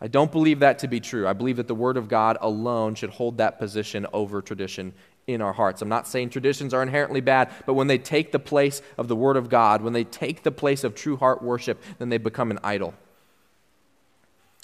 I 0.00 0.08
don't 0.08 0.30
believe 0.30 0.60
that 0.60 0.78
to 0.80 0.88
be 0.88 1.00
true. 1.00 1.26
I 1.26 1.32
believe 1.32 1.56
that 1.56 1.68
the 1.68 1.74
Word 1.74 1.96
of 1.96 2.08
God 2.08 2.36
alone 2.40 2.94
should 2.94 3.10
hold 3.10 3.38
that 3.38 3.58
position 3.58 4.06
over 4.12 4.42
tradition 4.42 4.92
in 5.26 5.42
our 5.42 5.52
hearts. 5.52 5.82
I'm 5.82 5.88
not 5.88 6.06
saying 6.06 6.30
traditions 6.30 6.72
are 6.72 6.82
inherently 6.82 7.20
bad, 7.20 7.50
but 7.66 7.74
when 7.74 7.88
they 7.88 7.98
take 7.98 8.30
the 8.30 8.38
place 8.38 8.80
of 8.96 9.08
the 9.08 9.16
Word 9.16 9.36
of 9.36 9.48
God, 9.48 9.82
when 9.82 9.92
they 9.92 10.04
take 10.04 10.42
the 10.42 10.52
place 10.52 10.84
of 10.84 10.94
true 10.94 11.16
heart 11.16 11.42
worship, 11.42 11.82
then 11.98 12.10
they 12.10 12.18
become 12.18 12.50
an 12.50 12.60
idol. 12.62 12.94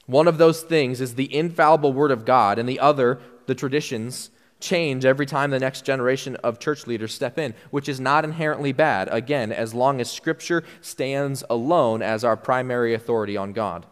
One 0.07 0.29
of 0.29 0.38
those 0.38 0.62
things 0.62 1.01
is 1.01 1.14
the 1.14 1.35
infallible 1.35 1.92
Word 1.92 2.11
of 2.11 2.25
God, 2.25 2.59
and 2.59 2.68
the 2.68 2.81
other, 2.81 3.20
the 3.46 3.55
traditions, 3.55 4.31
change 4.61 5.05
every 5.05 5.27
time 5.27 5.51
the 5.51 5.59
next 5.59 5.85
generation 5.85 6.37
of 6.37 6.61
church 6.61 6.87
leaders 6.87 7.12
step 7.12 7.38
in, 7.38 7.55
which 7.70 7.88
is 7.88 7.98
not 7.98 8.25
inherently 8.25 8.72
bad, 8.72 9.09
again, 9.11 9.51
as 9.51 9.75
long 9.75 10.01
as 10.01 10.11
Scripture 10.11 10.62
stands 10.81 11.42
alone 11.51 12.03
as 12.03 12.22
our 12.22 12.37
primary 12.37 12.94
authority 12.94 13.37
on 13.37 13.53
God. 13.53 13.87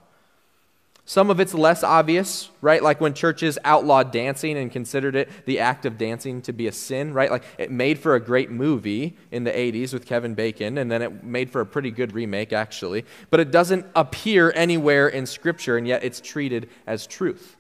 Some 1.11 1.29
of 1.29 1.41
it's 1.41 1.55
less 1.55 1.83
obvious, 1.83 2.51
right? 2.61 2.81
Like 2.81 3.01
when 3.01 3.15
churches 3.15 3.59
outlawed 3.65 4.13
dancing 4.13 4.57
and 4.57 4.71
considered 4.71 5.17
it 5.17 5.29
the 5.45 5.59
act 5.59 5.85
of 5.85 5.99
dancing 5.99 6.41
to 6.43 6.53
be 6.53 6.69
a 6.69 6.73
sin, 6.73 7.13
right? 7.13 7.33
Like 7.33 7.43
it 7.59 7.69
made 7.69 7.99
for 7.99 8.15
a 8.15 8.21
great 8.21 8.49
movie 8.49 9.17
in 9.33 9.43
the 9.43 9.51
80s 9.51 9.93
with 9.93 10.07
Kevin 10.07 10.35
Bacon, 10.35 10.79
and 10.79 10.89
then 10.89 11.03
it 11.03 11.25
made 11.25 11.51
for 11.51 11.61
a 11.63 11.67
pretty 11.67 11.91
good 11.91 12.13
remake, 12.13 12.53
actually. 12.53 13.05
But 13.29 13.41
it 13.41 13.51
doesn't 13.51 13.87
appear 13.97 14.53
anywhere 14.55 15.09
in 15.09 15.27
Scripture, 15.27 15.77
and 15.77 15.85
yet 15.85 16.05
it's 16.05 16.21
treated 16.21 16.71
as 16.87 17.09
truth. 17.09 17.57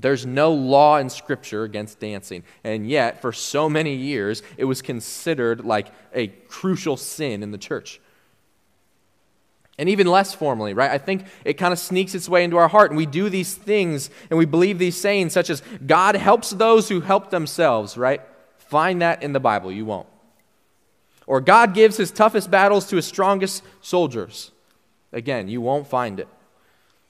There's 0.00 0.24
no 0.24 0.50
law 0.50 0.96
in 0.96 1.10
Scripture 1.10 1.64
against 1.64 2.00
dancing, 2.00 2.42
and 2.64 2.88
yet 2.88 3.20
for 3.20 3.34
so 3.34 3.68
many 3.68 3.96
years 3.96 4.42
it 4.56 4.64
was 4.64 4.80
considered 4.80 5.62
like 5.62 5.88
a 6.14 6.28
crucial 6.28 6.96
sin 6.96 7.42
in 7.42 7.50
the 7.50 7.58
church. 7.58 8.00
And 9.76 9.88
even 9.88 10.06
less 10.06 10.32
formally, 10.32 10.72
right? 10.72 10.90
I 10.90 10.98
think 10.98 11.26
it 11.44 11.54
kind 11.54 11.72
of 11.72 11.78
sneaks 11.78 12.14
its 12.14 12.28
way 12.28 12.44
into 12.44 12.56
our 12.56 12.68
heart, 12.68 12.90
and 12.90 12.96
we 12.96 13.06
do 13.06 13.28
these 13.28 13.54
things 13.54 14.08
and 14.30 14.38
we 14.38 14.44
believe 14.44 14.78
these 14.78 14.96
sayings, 14.96 15.32
such 15.32 15.50
as 15.50 15.62
God 15.84 16.14
helps 16.14 16.50
those 16.50 16.88
who 16.88 17.00
help 17.00 17.30
themselves, 17.30 17.96
right? 17.96 18.20
Find 18.56 19.02
that 19.02 19.22
in 19.22 19.32
the 19.32 19.40
Bible. 19.40 19.72
You 19.72 19.84
won't. 19.84 20.06
Or 21.26 21.40
God 21.40 21.74
gives 21.74 21.96
his 21.96 22.10
toughest 22.10 22.50
battles 22.50 22.86
to 22.86 22.96
his 22.96 23.06
strongest 23.06 23.62
soldiers. 23.80 24.52
Again, 25.12 25.48
you 25.48 25.60
won't 25.60 25.86
find 25.86 26.20
it. 26.20 26.28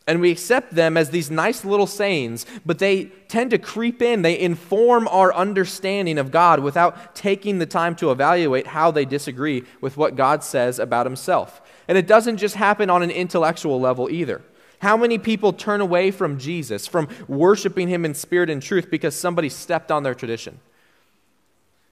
And 0.06 0.20
we 0.20 0.30
accept 0.30 0.74
them 0.74 0.98
as 0.98 1.08
these 1.10 1.30
nice 1.30 1.64
little 1.64 1.86
sayings, 1.86 2.44
but 2.66 2.78
they 2.78 3.06
tend 3.28 3.50
to 3.52 3.58
creep 3.58 4.02
in. 4.02 4.20
They 4.20 4.38
inform 4.38 5.08
our 5.08 5.32
understanding 5.34 6.18
of 6.18 6.30
God 6.30 6.60
without 6.60 7.14
taking 7.14 7.58
the 7.58 7.66
time 7.66 7.96
to 7.96 8.10
evaluate 8.10 8.66
how 8.66 8.90
they 8.90 9.06
disagree 9.06 9.64
with 9.80 9.96
what 9.96 10.14
God 10.14 10.44
says 10.44 10.78
about 10.78 11.06
himself. 11.06 11.62
And 11.88 11.98
it 11.98 12.06
doesn't 12.06 12.38
just 12.38 12.54
happen 12.56 12.90
on 12.90 13.02
an 13.02 13.10
intellectual 13.10 13.80
level 13.80 14.10
either. 14.10 14.42
How 14.78 14.96
many 14.96 15.18
people 15.18 15.52
turn 15.52 15.80
away 15.80 16.10
from 16.10 16.38
Jesus, 16.38 16.86
from 16.86 17.08
worshiping 17.28 17.88
him 17.88 18.04
in 18.04 18.14
spirit 18.14 18.50
and 18.50 18.62
truth, 18.62 18.90
because 18.90 19.14
somebody 19.14 19.48
stepped 19.48 19.90
on 19.90 20.02
their 20.02 20.14
tradition? 20.14 20.60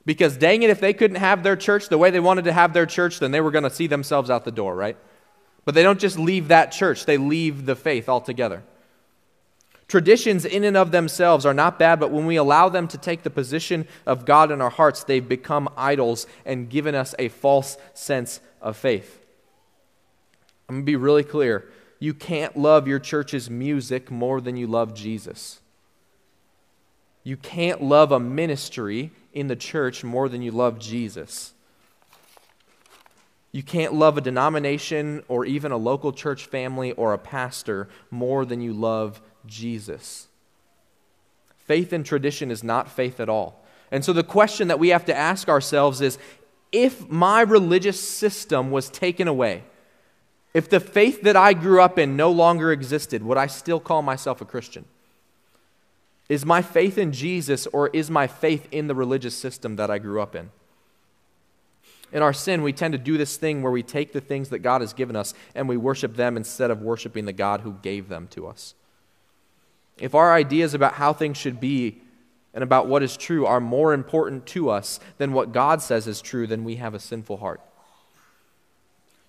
Because 0.05 0.37
dang 0.37 0.63
it, 0.63 0.71
if 0.71 0.81
they 0.81 0.93
couldn't 0.93 1.17
have 1.17 1.43
their 1.43 1.57
church 1.57 1.89
the 1.89 1.99
way 1.99 2.11
they 2.11 2.21
wanted 2.21 2.45
to 2.45 2.53
have 2.53 2.73
their 2.73 2.87
church, 2.87 3.19
then 3.21 3.31
they 3.31 3.41
were 3.41 3.51
going 3.51 3.65
to 3.65 3.71
see 3.71 3.87
themselves 3.87 4.31
out 4.31 4.45
the 4.45 4.51
door, 4.51 4.75
right? 4.75 4.97
But 5.65 5.75
they 5.75 5.83
don't 5.83 6.01
just 6.01 6.19
leave 6.19 6.49
that 6.49 6.73
church, 6.73 7.07
they 7.07 7.17
leave 7.19 7.67
the 7.67 7.77
faith 7.77 8.09
altogether. 8.09 8.63
Traditions, 9.87 10.45
in 10.45 10.65
and 10.65 10.77
of 10.77 10.91
themselves, 10.91 11.45
are 11.45 11.55
not 11.55 11.79
bad, 11.79 12.01
but 12.01 12.11
when 12.11 12.27
we 12.27 12.37
allow 12.37 12.69
them 12.69 12.89
to 12.89 12.99
take 12.99 13.23
the 13.23 13.31
position 13.31 13.87
of 14.07 14.25
God 14.25 14.51
in 14.51 14.61
our 14.61 14.71
hearts, 14.71 15.05
they've 15.05 15.29
become 15.29 15.69
idols 15.77 16.27
and 16.47 16.71
given 16.71 16.95
us 16.95 17.15
a 17.19 17.29
false 17.29 17.77
sense 17.93 18.41
of 18.61 18.77
faith. 18.77 19.22
I'm 20.73 20.77
going 20.77 20.87
to 20.87 20.87
be 20.87 20.97
really 20.97 21.23
clear. 21.23 21.69
You 21.99 22.15
can't 22.15 22.57
love 22.57 22.89
your 22.89 22.99
church's 22.99 23.51
music 23.51 24.11
more 24.11 24.41
than 24.41 24.57
you 24.57 24.67
love 24.67 24.95
Jesus. 24.95 25.61
You 27.25 27.37
can't 27.37 27.83
love 27.83 28.11
a 28.11 28.19
ministry 28.19 29.11
in 29.35 29.49
the 29.49 29.55
church 29.55 30.03
more 30.03 30.31
than 30.31 30.41
you 30.41 30.51
love 30.51 30.79
Jesus. 30.79 31.53
You 33.53 33.63
can't 33.63 33.93
love 33.93 34.17
a 34.17 34.23
denomination 34.23 35.23
or 35.29 35.45
even 35.45 35.73
a 35.73 35.77
local 35.77 36.11
church 36.11 36.47
family 36.47 36.93
or 36.93 37.13
a 37.13 37.19
pastor 37.19 37.91
more 38.11 38.47
than 38.47 38.63
you 38.63 38.73
love 38.73 39.21
Jesus. 39.45 40.27
Faith 41.59 41.93
in 41.93 42.03
tradition 42.03 42.51
is 42.51 42.65
not 42.65 42.91
faith 42.91 43.21
at 43.21 43.29
all. 43.29 43.63
And 43.91 44.03
so 44.03 44.15
the 44.15 44.25
question 44.25 44.69
that 44.69 44.79
we 44.79 44.89
have 44.89 45.05
to 45.05 45.15
ask 45.15 45.51
ourselves 45.51 46.01
is 46.01 46.17
if 46.73 47.11
my 47.11 47.43
religious 47.43 48.01
system 48.01 48.71
was 48.71 48.89
taken 48.89 49.29
away, 49.29 49.65
if 50.55 50.69
the 50.69 50.81
faith 50.81 51.23
that 51.23 51.37
I 51.37 51.55
grew 51.55 51.81
up 51.81 51.99
in 51.99 52.17
no 52.17 52.31
longer 52.31 52.73
existed, 52.73 53.23
would 53.23 53.39
I 53.39 53.47
still 53.47 53.81
call 53.81 54.03
myself 54.03 54.41
a 54.41 54.45
Christian? 54.45 54.85
Is 56.29 56.45
my 56.45 56.63
faith 56.63 56.99
in 56.99 57.13
Jesus 57.13 57.67
or 57.69 57.89
is 57.89 58.11
my 58.11 58.27
faith 58.27 58.69
in 58.71 58.87
the 58.87 58.95
religious 58.95 59.35
system 59.35 59.77
that 59.77 59.91
I 59.91 59.99
grew 59.99 60.21
up 60.21 60.35
in? 60.35 60.51
In 62.13 62.23
our 62.23 62.35
sin, 62.35 62.63
we 62.63 62.75
tend 62.75 62.93
to 62.93 62.99
do 62.99 63.17
this 63.17 63.39
thing 63.39 63.63
where 63.63 63.73
we 63.73 63.83
take 63.83 64.13
the 64.13 64.21
things 64.21 64.51
that 64.51 64.59
God 64.59 64.83
has 64.83 64.93
given 64.93 65.17
us 65.17 65.33
and 65.55 65.69
we 65.69 65.79
worship 65.79 66.15
them 66.15 66.37
instead 66.37 66.71
of 66.71 66.83
worshiping 66.83 67.25
the 67.25 67.33
God 67.33 67.63
who 67.63 67.73
gave 67.83 68.09
them 68.09 68.29
to 68.29 68.47
us. 68.47 68.75
If 69.99 70.15
our 70.15 70.35
ideas 70.35 70.75
about 70.75 70.95
how 70.95 71.15
things 71.15 71.39
should 71.39 71.61
be 71.61 72.03
and 72.53 72.63
about 72.63 72.87
what 72.87 73.03
is 73.03 73.17
true 73.17 73.47
are 73.47 73.61
more 73.61 73.95
important 73.95 74.45
to 74.49 74.69
us 74.69 75.01
than 75.17 75.33
what 75.33 75.53
God 75.53 75.81
says 75.81 76.07
is 76.07 76.21
true, 76.21 76.47
then 76.47 76.65
we 76.65 76.77
have 76.77 76.93
a 76.93 76.99
sinful 76.99 77.39
heart. 77.39 77.63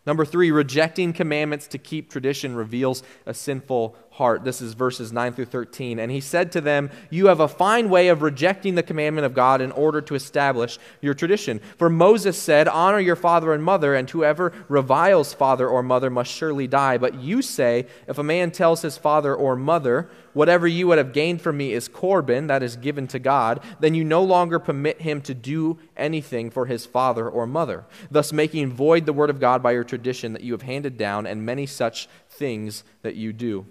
Number 0.06 0.26
three, 0.26 0.52
rejecting 0.52 1.13
commandments 1.13 1.66
to 1.68 1.78
keep 1.78 2.10
tradition 2.10 2.56
reveals 2.56 3.04
a 3.26 3.34
sinful 3.34 3.96
heart. 4.12 4.44
This 4.44 4.62
is 4.62 4.74
verses 4.74 5.13
9 5.13 5.34
through 5.34 5.46
13. 5.46 5.98
And 5.98 6.12
he 6.12 6.20
said 6.20 6.52
to 6.52 6.62
them, 6.62 6.92
You 7.10 7.28
have 7.28 7.39
a 7.39 7.48
fine 7.48 7.89
way 7.89 8.10
of 8.10 8.22
rejecting 8.22 8.76
the 8.76 8.84
commandment 8.84 9.26
of 9.26 9.34
God 9.34 9.62
in 9.62 9.72
order 9.72 10.02
to 10.02 10.16
establish 10.16 10.78
your 11.00 11.13
tradition. 11.13 11.62
For 11.78 11.89
Moses 11.89 12.38
said, 12.38 12.68
Honor 12.68 13.00
your 13.00 13.16
father 13.16 13.54
and 13.54 13.63
mother, 13.63 13.96
and 13.96 14.10
whoever 14.10 14.52
reviles 14.68 15.34
father 15.34 15.70
or 15.70 15.82
mother 15.82 16.10
must 16.10 16.32
surely 16.32 16.68
die. 16.68 16.98
But 16.98 17.16
you 17.16 17.42
say, 17.42 17.88
If 18.06 18.18
a 18.18 18.24
man 18.24 18.52
tells 18.52 18.82
his 18.82 18.98
father 18.98 19.34
or 19.34 19.56
mother, 19.56 20.10
Whatever 20.34 20.67
you 20.67 20.88
would 20.88 20.98
have 20.98 21.13
gained 21.13 21.41
from 21.41 21.58
me 21.58 21.74
is 21.74 21.88
Corban, 21.88 22.48
that 22.48 22.63
is 22.63 22.76
given 22.76 23.08
to 23.08 23.19
God, 23.19 23.60
then 23.80 23.93
you 23.93 24.04
no 24.04 24.24
longer 24.24 24.58
permit 24.58 25.02
him 25.02 25.22
to 25.22 25.34
do 25.34 25.78
anything 25.96 26.50
for 26.50 26.65
his 26.65 26.86
father 26.86 27.30
or 27.30 27.46
mother, 27.46 27.86
thus 28.10 28.34
making 28.34 28.74
void 28.74 29.06
the 29.06 29.13
word 29.13 29.30
of 29.30 29.39
God 29.39 29.62
by 29.62 29.74
your 29.74 29.84
tradition 29.84 30.34
that 30.34 30.41
you 30.41 30.52
have 30.54 30.63
handed 30.63 30.98
down, 30.98 31.28
and 31.28 31.46
many 31.46 31.67
such 31.67 32.10
things 32.30 32.84
that 33.04 33.15
you 33.15 33.32
do. 33.32 33.65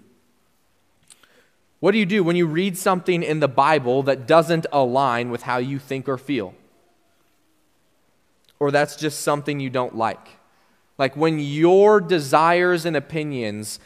What 1.81 1.91
do 1.91 1.97
you 1.97 2.05
do 2.05 2.23
when 2.23 2.37
you 2.37 2.47
read 2.47 2.77
something 2.77 3.23
in 3.23 3.41
the 3.41 3.49
Bible 3.49 4.03
that 4.03 4.25
doesn't 4.25 4.65
align 4.71 5.31
with 5.31 5.41
how 5.41 5.57
you 5.57 5.79
think 5.79 6.07
or 6.07 6.17
feel? 6.17 6.53
Or 8.57 8.71
that's 8.71 8.95
just 8.95 9.19
something 9.19 9.59
you 9.59 9.69
don't 9.69 9.97
like? 9.97 10.29
Like 10.97 11.17
when 11.17 11.39
your 11.39 11.99
desires 11.99 12.85
and 12.85 12.95
opinions 12.95 13.81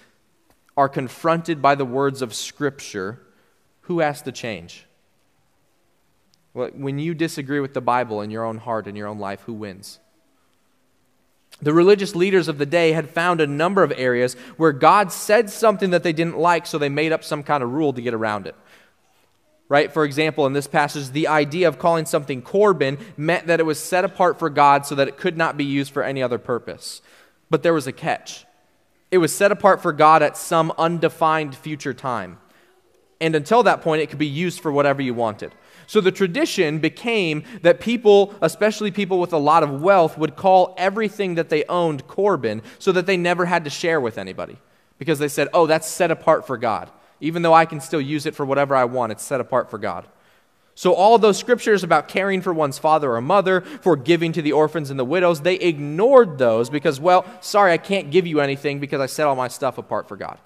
are 0.77 0.87
confronted 0.87 1.61
by 1.61 1.75
the 1.75 1.83
words 1.83 2.21
of 2.21 2.33
Scripture, 2.33 3.19
who 3.81 3.99
has 3.99 4.21
to 4.21 4.31
change? 4.31 4.85
When 6.53 6.97
you 6.99 7.13
disagree 7.13 7.59
with 7.59 7.73
the 7.73 7.81
Bible 7.81 8.21
in 8.21 8.31
your 8.31 8.45
own 8.45 8.59
heart 8.59 8.87
and 8.87 8.95
your 8.95 9.07
own 9.07 9.19
life, 9.19 9.41
who 9.41 9.53
wins? 9.53 9.99
The 11.61 11.73
religious 11.73 12.15
leaders 12.15 12.47
of 12.47 12.59
the 12.59 12.65
day 12.65 12.93
had 12.93 13.09
found 13.09 13.41
a 13.41 13.47
number 13.47 13.83
of 13.83 13.91
areas 13.95 14.35
where 14.57 14.71
God 14.71 15.11
said 15.11 15.49
something 15.49 15.89
that 15.89 16.03
they 16.03 16.13
didn't 16.13 16.37
like, 16.37 16.67
so 16.67 16.77
they 16.77 16.89
made 16.89 17.11
up 17.11 17.23
some 17.23 17.43
kind 17.43 17.63
of 17.63 17.73
rule 17.73 17.93
to 17.93 18.01
get 18.01 18.13
around 18.13 18.47
it. 18.47 18.55
Right? 19.69 19.91
For 19.91 20.05
example, 20.05 20.45
in 20.45 20.53
this 20.53 20.67
passage, 20.67 21.09
the 21.09 21.27
idea 21.27 21.67
of 21.67 21.77
calling 21.77 22.05
something 22.05 22.41
Corban 22.41 22.97
meant 23.17 23.47
that 23.47 23.59
it 23.59 23.65
was 23.65 23.79
set 23.79 24.05
apart 24.05 24.39
for 24.39 24.49
God 24.49 24.85
so 24.85 24.95
that 24.95 25.07
it 25.07 25.17
could 25.17 25.37
not 25.37 25.57
be 25.57 25.65
used 25.65 25.91
for 25.91 26.03
any 26.03 26.23
other 26.23 26.37
purpose. 26.37 27.01
But 27.49 27.63
there 27.63 27.73
was 27.73 27.85
a 27.85 27.91
catch. 27.91 28.45
It 29.09 29.19
was 29.19 29.35
set 29.35 29.51
apart 29.51 29.81
for 29.81 29.93
God 29.93 30.21
at 30.21 30.35
some 30.37 30.73
undefined 30.77 31.55
future 31.55 31.93
time. 31.93 32.39
And 33.19 33.35
until 33.35 33.63
that 33.63 33.81
point, 33.81 34.01
it 34.01 34.09
could 34.09 34.19
be 34.19 34.27
used 34.27 34.59
for 34.59 34.71
whatever 34.71 35.01
you 35.01 35.13
wanted. 35.13 35.53
So 35.87 36.01
the 36.01 36.11
tradition 36.11 36.79
became 36.79 37.43
that 37.61 37.79
people, 37.79 38.35
especially 38.41 38.91
people 38.91 39.19
with 39.19 39.33
a 39.33 39.37
lot 39.37 39.63
of 39.63 39.81
wealth, 39.81 40.17
would 40.17 40.35
call 40.35 40.75
everything 40.77 41.35
that 41.35 41.49
they 41.49 41.63
owned 41.65 42.07
Corban 42.07 42.61
so 42.77 42.91
that 42.91 43.05
they 43.05 43.17
never 43.17 43.45
had 43.45 43.63
to 43.63 43.69
share 43.69 44.01
with 44.01 44.17
anybody. 44.17 44.57
Because 44.99 45.19
they 45.19 45.29
said, 45.29 45.47
oh, 45.53 45.65
that's 45.65 45.87
set 45.87 46.11
apart 46.11 46.45
for 46.45 46.57
God. 46.57 46.91
Even 47.21 47.41
though 47.41 47.53
I 47.53 47.65
can 47.65 47.79
still 47.79 48.01
use 48.01 48.25
it 48.25 48.35
for 48.35 48.45
whatever 48.45 48.75
I 48.75 48.85
want, 48.85 49.11
it's 49.11 49.23
set 49.23 49.39
apart 49.39 49.71
for 49.71 49.77
God. 49.77 50.05
So, 50.77 50.93
all 50.93 51.17
those 51.17 51.39
scriptures 51.39 51.83
about 51.83 52.07
caring 52.07 52.39
for 52.39 52.53
one's 52.53 52.77
father 52.77 53.15
or 53.15 53.19
mother, 53.19 53.61
for 53.61 53.95
giving 53.95 54.31
to 54.33 54.43
the 54.43 54.51
orphans 54.51 54.91
and 54.91 54.99
the 54.99 55.03
widows, 55.03 55.41
they 55.41 55.55
ignored 55.55 56.37
those 56.37 56.69
because, 56.69 56.99
well, 56.99 57.25
sorry, 57.41 57.71
I 57.71 57.79
can't 57.79 58.11
give 58.11 58.27
you 58.27 58.41
anything 58.41 58.79
because 58.79 59.01
I 59.01 59.07
set 59.07 59.25
all 59.25 59.35
my 59.35 59.47
stuff 59.47 59.79
apart 59.79 60.07
for 60.07 60.15
God. 60.15 60.37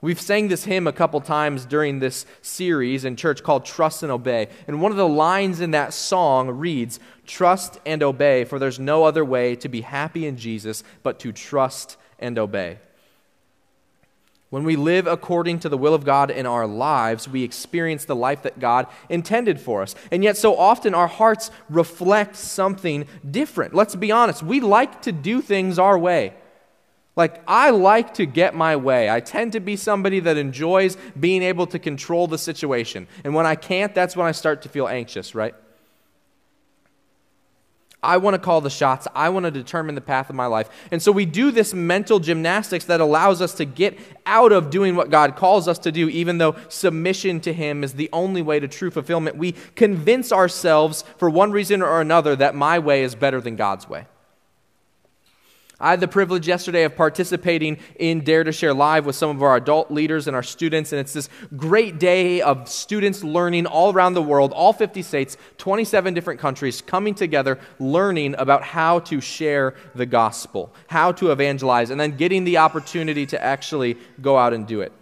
We've 0.00 0.20
sang 0.20 0.48
this 0.48 0.64
hymn 0.64 0.88
a 0.88 0.92
couple 0.92 1.20
times 1.20 1.64
during 1.64 2.00
this 2.00 2.26
series 2.42 3.04
in 3.04 3.14
church 3.14 3.44
called 3.44 3.66
Trust 3.66 4.02
and 4.02 4.10
Obey. 4.10 4.48
And 4.66 4.82
one 4.82 4.90
of 4.90 4.98
the 4.98 5.06
lines 5.06 5.60
in 5.60 5.70
that 5.70 5.94
song 5.94 6.50
reads, 6.50 6.98
Trust 7.28 7.78
and 7.86 8.02
obey, 8.02 8.42
for 8.44 8.58
there's 8.58 8.80
no 8.80 9.04
other 9.04 9.24
way 9.24 9.54
to 9.54 9.68
be 9.68 9.82
happy 9.82 10.26
in 10.26 10.36
Jesus 10.36 10.82
but 11.04 11.20
to 11.20 11.30
trust 11.30 11.96
and 12.18 12.36
obey. 12.36 12.80
When 14.50 14.64
we 14.64 14.74
live 14.74 15.06
according 15.06 15.60
to 15.60 15.68
the 15.68 15.78
will 15.78 15.94
of 15.94 16.04
God 16.04 16.28
in 16.28 16.44
our 16.44 16.66
lives, 16.66 17.28
we 17.28 17.44
experience 17.44 18.04
the 18.04 18.16
life 18.16 18.42
that 18.42 18.58
God 18.58 18.88
intended 19.08 19.60
for 19.60 19.80
us. 19.80 19.94
And 20.10 20.24
yet, 20.24 20.36
so 20.36 20.56
often, 20.56 20.92
our 20.92 21.06
hearts 21.06 21.52
reflect 21.68 22.34
something 22.34 23.06
different. 23.28 23.74
Let's 23.74 23.94
be 23.94 24.10
honest, 24.10 24.42
we 24.42 24.60
like 24.60 25.02
to 25.02 25.12
do 25.12 25.40
things 25.40 25.78
our 25.78 25.96
way. 25.96 26.34
Like, 27.14 27.42
I 27.46 27.70
like 27.70 28.14
to 28.14 28.26
get 28.26 28.54
my 28.56 28.74
way. 28.74 29.08
I 29.08 29.20
tend 29.20 29.52
to 29.52 29.60
be 29.60 29.76
somebody 29.76 30.18
that 30.20 30.36
enjoys 30.36 30.96
being 31.18 31.42
able 31.42 31.66
to 31.68 31.78
control 31.78 32.26
the 32.26 32.38
situation. 32.38 33.06
And 33.22 33.34
when 33.34 33.46
I 33.46 33.54
can't, 33.54 33.94
that's 33.94 34.16
when 34.16 34.26
I 34.26 34.32
start 34.32 34.62
to 34.62 34.68
feel 34.68 34.88
anxious, 34.88 35.32
right? 35.32 35.54
I 38.02 38.16
want 38.16 38.34
to 38.34 38.38
call 38.38 38.60
the 38.60 38.70
shots. 38.70 39.06
I 39.14 39.28
want 39.28 39.44
to 39.44 39.50
determine 39.50 39.94
the 39.94 40.00
path 40.00 40.30
of 40.30 40.36
my 40.36 40.46
life. 40.46 40.68
And 40.90 41.02
so 41.02 41.12
we 41.12 41.26
do 41.26 41.50
this 41.50 41.74
mental 41.74 42.18
gymnastics 42.18 42.86
that 42.86 43.00
allows 43.00 43.42
us 43.42 43.54
to 43.54 43.64
get 43.64 43.98
out 44.24 44.52
of 44.52 44.70
doing 44.70 44.96
what 44.96 45.10
God 45.10 45.36
calls 45.36 45.68
us 45.68 45.78
to 45.80 45.92
do, 45.92 46.08
even 46.08 46.38
though 46.38 46.56
submission 46.68 47.40
to 47.40 47.52
Him 47.52 47.84
is 47.84 47.94
the 47.94 48.08
only 48.12 48.42
way 48.42 48.58
to 48.58 48.68
true 48.68 48.90
fulfillment. 48.90 49.36
We 49.36 49.52
convince 49.74 50.32
ourselves, 50.32 51.04
for 51.18 51.28
one 51.28 51.52
reason 51.52 51.82
or 51.82 52.00
another, 52.00 52.34
that 52.36 52.54
my 52.54 52.78
way 52.78 53.02
is 53.02 53.14
better 53.14 53.40
than 53.40 53.56
God's 53.56 53.88
way. 53.88 54.06
I 55.80 55.90
had 55.90 56.00
the 56.00 56.08
privilege 56.08 56.46
yesterday 56.46 56.84
of 56.84 56.94
participating 56.94 57.78
in 57.98 58.22
Dare 58.22 58.44
to 58.44 58.52
Share 58.52 58.74
Live 58.74 59.06
with 59.06 59.16
some 59.16 59.34
of 59.34 59.42
our 59.42 59.56
adult 59.56 59.90
leaders 59.90 60.26
and 60.26 60.36
our 60.36 60.42
students, 60.42 60.92
and 60.92 61.00
it's 61.00 61.14
this 61.14 61.30
great 61.56 61.98
day 61.98 62.42
of 62.42 62.68
students 62.68 63.24
learning 63.24 63.64
all 63.64 63.90
around 63.90 64.12
the 64.12 64.22
world, 64.22 64.52
all 64.52 64.74
50 64.74 65.00
states, 65.00 65.38
27 65.56 66.12
different 66.12 66.38
countries, 66.38 66.82
coming 66.82 67.14
together, 67.14 67.58
learning 67.78 68.34
about 68.36 68.62
how 68.62 68.98
to 69.00 69.22
share 69.22 69.74
the 69.94 70.04
gospel, 70.04 70.70
how 70.88 71.12
to 71.12 71.32
evangelize, 71.32 71.88
and 71.88 71.98
then 71.98 72.16
getting 72.16 72.44
the 72.44 72.58
opportunity 72.58 73.24
to 73.24 73.42
actually 73.42 73.96
go 74.20 74.36
out 74.36 74.52
and 74.52 74.66
do 74.66 74.82
it. 74.82 74.92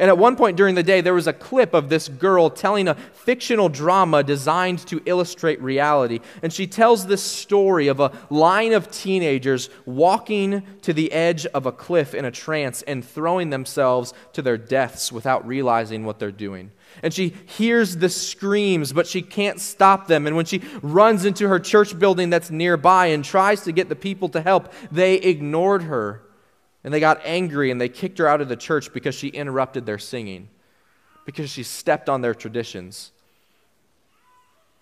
And 0.00 0.08
at 0.08 0.16
one 0.16 0.34
point 0.34 0.56
during 0.56 0.76
the 0.76 0.82
day, 0.82 1.02
there 1.02 1.12
was 1.12 1.26
a 1.26 1.32
clip 1.34 1.74
of 1.74 1.90
this 1.90 2.08
girl 2.08 2.48
telling 2.48 2.88
a 2.88 2.94
fictional 2.94 3.68
drama 3.68 4.22
designed 4.22 4.78
to 4.86 5.02
illustrate 5.04 5.60
reality. 5.60 6.20
And 6.42 6.50
she 6.50 6.66
tells 6.66 7.06
this 7.06 7.22
story 7.22 7.88
of 7.88 8.00
a 8.00 8.10
line 8.30 8.72
of 8.72 8.90
teenagers 8.90 9.68
walking 9.84 10.62
to 10.80 10.94
the 10.94 11.12
edge 11.12 11.44
of 11.44 11.66
a 11.66 11.72
cliff 11.72 12.14
in 12.14 12.24
a 12.24 12.30
trance 12.30 12.80
and 12.80 13.04
throwing 13.04 13.50
themselves 13.50 14.14
to 14.32 14.40
their 14.40 14.56
deaths 14.56 15.12
without 15.12 15.46
realizing 15.46 16.06
what 16.06 16.18
they're 16.18 16.32
doing. 16.32 16.72
And 17.02 17.12
she 17.12 17.34
hears 17.58 17.98
the 17.98 18.08
screams, 18.08 18.94
but 18.94 19.06
she 19.06 19.20
can't 19.20 19.60
stop 19.60 20.06
them. 20.06 20.26
And 20.26 20.34
when 20.34 20.46
she 20.46 20.62
runs 20.80 21.26
into 21.26 21.46
her 21.48 21.60
church 21.60 21.98
building 21.98 22.30
that's 22.30 22.50
nearby 22.50 23.08
and 23.08 23.22
tries 23.22 23.64
to 23.64 23.72
get 23.72 23.90
the 23.90 23.96
people 23.96 24.30
to 24.30 24.40
help, 24.40 24.72
they 24.90 25.16
ignored 25.16 25.82
her 25.82 26.22
and 26.82 26.92
they 26.92 27.00
got 27.00 27.20
angry 27.24 27.70
and 27.70 27.80
they 27.80 27.88
kicked 27.88 28.18
her 28.18 28.26
out 28.26 28.40
of 28.40 28.48
the 28.48 28.56
church 28.56 28.92
because 28.92 29.14
she 29.14 29.28
interrupted 29.28 29.86
their 29.86 29.98
singing, 29.98 30.48
because 31.26 31.50
she 31.50 31.62
stepped 31.62 32.08
on 32.08 32.20
their 32.20 32.34
traditions. 32.34 33.12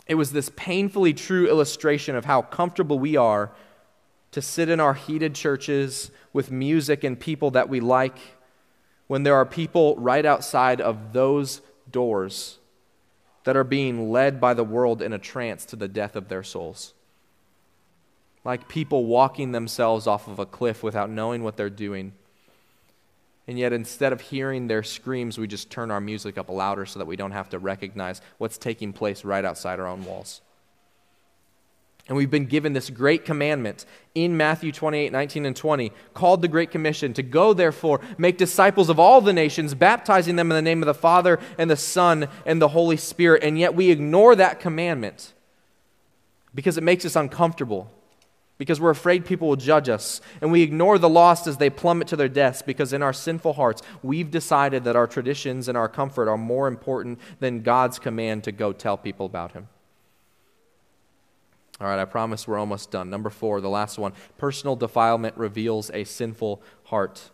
It 0.07 0.15
was 0.15 0.33
this 0.33 0.51
painfully 0.57 1.13
true 1.13 1.49
illustration 1.49 2.17
of 2.17 2.25
how 2.25 2.43
comfortable 2.43 2.99
we 2.99 3.17
are 3.17 3.51
to 4.31 4.43
sit 4.43 4.69
in 4.69 4.81
our 4.81 4.95
heated 4.95 5.35
churches 5.35 6.11
with 6.33 6.51
music 6.51 7.05
and 7.05 7.19
people 7.19 7.51
that 7.53 7.69
we 7.69 7.81
like 7.81 8.17
when 9.07 9.23
there 9.23 9.35
are 9.35 9.47
people 9.47 9.97
right 9.97 10.25
outside 10.25 10.81
of 10.81 11.13
those 11.13 11.63
doors 11.91 12.59
that 13.45 13.57
are 13.57 13.65
being 13.65 14.11
led 14.11 14.41
by 14.41 14.53
the 14.53 14.65
world 14.65 15.01
in 15.01 15.13
a 15.13 15.19
trance 15.19 15.65
to 15.65 15.77
the 15.77 15.89
death 15.89 16.15
of 16.15 16.29
their 16.29 16.43
souls 16.43 16.93
like 18.49 18.67
people 18.67 19.05
walking 19.05 19.53
themselves 19.53 20.07
off 20.07 20.27
of 20.27 20.39
a 20.39 20.47
cliff 20.47 20.83
without 20.83 21.11
knowing 21.11 21.43
what 21.45 21.59
they're 21.59 21.69
doing. 21.69 22.15
And 23.47 23.59
yet, 23.59 23.75
instead 23.75 24.11
of 24.11 24.23
hearing 24.23 24.69
their 24.69 24.83
screams, 24.83 25.37
we 25.37 25.47
just 25.47 25.69
turn 25.69 25.91
our 25.91 26.01
music 26.01 26.39
up 26.39 26.49
louder 26.49 26.87
so 26.87 26.99
that 26.99 27.05
we 27.05 27.15
don't 27.15 27.33
have 27.33 27.51
to 27.51 27.59
recognize 27.59 28.23
what's 28.39 28.57
taking 28.57 28.95
place 28.95 29.23
right 29.23 29.45
outside 29.45 29.79
our 29.79 29.87
own 29.87 30.03
walls. 30.03 30.41
And 32.09 32.17
we've 32.17 32.31
been 32.31 32.47
given 32.47 32.73
this 32.73 32.89
great 32.89 33.27
commandment 33.27 33.85
in 34.15 34.39
Matthew 34.39 34.73
28 34.73 35.13
19 35.13 35.45
and 35.45 35.55
20, 35.55 35.93
called 36.15 36.41
the 36.41 36.49
Great 36.49 36.71
Commission 36.71 37.13
to 37.13 37.23
go, 37.23 37.53
therefore, 37.53 38.01
make 38.17 38.39
disciples 38.39 38.89
of 38.89 38.99
all 38.99 39.21
the 39.21 39.35
nations, 39.35 39.75
baptizing 39.75 40.37
them 40.37 40.51
in 40.51 40.57
the 40.57 40.63
name 40.63 40.81
of 40.83 40.87
the 40.87 40.95
Father 40.95 41.39
and 41.59 41.71
the 41.71 41.77
Son 41.77 42.29
and 42.47 42.63
the 42.63 42.69
Holy 42.69 42.97
Spirit. 42.97 43.45
And 43.45 43.59
yet 43.59 43.75
we 43.75 43.91
ignore 43.91 44.35
that 44.37 44.59
commandment 44.59 45.35
because 46.55 46.79
it 46.79 46.83
makes 46.83 47.05
us 47.05 47.15
uncomfortable 47.15 47.93
because 48.59 48.81
we're 48.81 48.91
afraid 48.91 49.25
people 49.25 49.49
will 49.49 49.57
judge 49.57 49.89
us. 49.89 50.21
And 50.41 50.53
we 50.53 50.63
ignore 50.63 50.99
the 50.99 51.09
lost 51.09 51.47
as 51.47 51.57
they 51.57 51.71
plummet 51.71 52.09
to 52.09 52.17
their 52.17 52.29
deaths 52.29 52.61
because 52.61 52.93
in 52.93 53.03
our 53.03 53.13
sinful 53.13 53.55
hearts, 53.55 53.83
we've 54.03 54.31
decided 54.31 54.85
that 54.85 54.97
our 54.97 55.07
traditions 55.07 55.69
and 55.69 55.79
our 55.79 55.89
comfort 55.89 56.29
are 56.29 56.37
more 56.37 56.67
important 56.67 57.21
than 57.39 57.63
God's 57.63 57.99
command 57.99 58.45
to 58.45 58.53
go 58.53 58.73
tell 58.73 58.97
people 58.97 59.27
about 59.27 59.53
Him. 59.53 59.69
All 61.81 61.87
right, 61.87 62.01
I 62.01 62.05
promise 62.05 62.49
we're 62.49 62.59
almost 62.59 62.91
done. 62.91 63.09
Number 63.09 63.31
four, 63.31 63.61
the 63.61 63.69
last 63.69 63.99
one 63.99 64.13
personal 64.37 64.75
defilement 64.75 65.37
reveals 65.37 65.91
a 65.95 66.03
sinful 66.03 66.61
heart. 66.85 67.31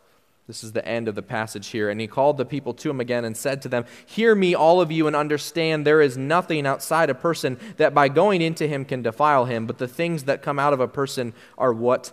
This 0.47 0.63
is 0.63 0.73
the 0.73 0.87
end 0.87 1.09
of 1.09 1.15
the 1.15 1.23
passage 1.23 1.69
here. 1.69 1.89
And 1.89 1.99
he 1.99 2.07
called 2.07 2.37
the 2.37 2.45
people 2.45 2.75
to 2.75 2.91
him 2.91 3.01
again 3.01 3.25
and 3.25 3.35
said 3.35 3.63
to 3.63 3.69
them, 3.69 3.87
Hear 4.05 4.35
me, 4.35 4.55
all 4.55 4.81
of 4.81 4.93
you, 4.93 5.07
and 5.07 5.17
understand 5.17 5.87
there 5.87 6.03
is 6.03 6.19
nothing 6.19 6.67
outside 6.67 7.09
a 7.09 7.15
person 7.15 7.59
that 7.79 7.95
by 7.95 8.09
going 8.09 8.43
into 8.43 8.67
him 8.67 8.85
can 8.85 9.01
defile 9.01 9.47
him, 9.47 9.67
but 9.67 9.79
the 9.79 9.89
things 9.89 10.25
that 10.25 10.43
come 10.43 10.59
out 10.59 10.75
of 10.75 10.81
a 10.81 10.89
person 10.89 11.33
are 11.57 11.73
what 11.73 12.13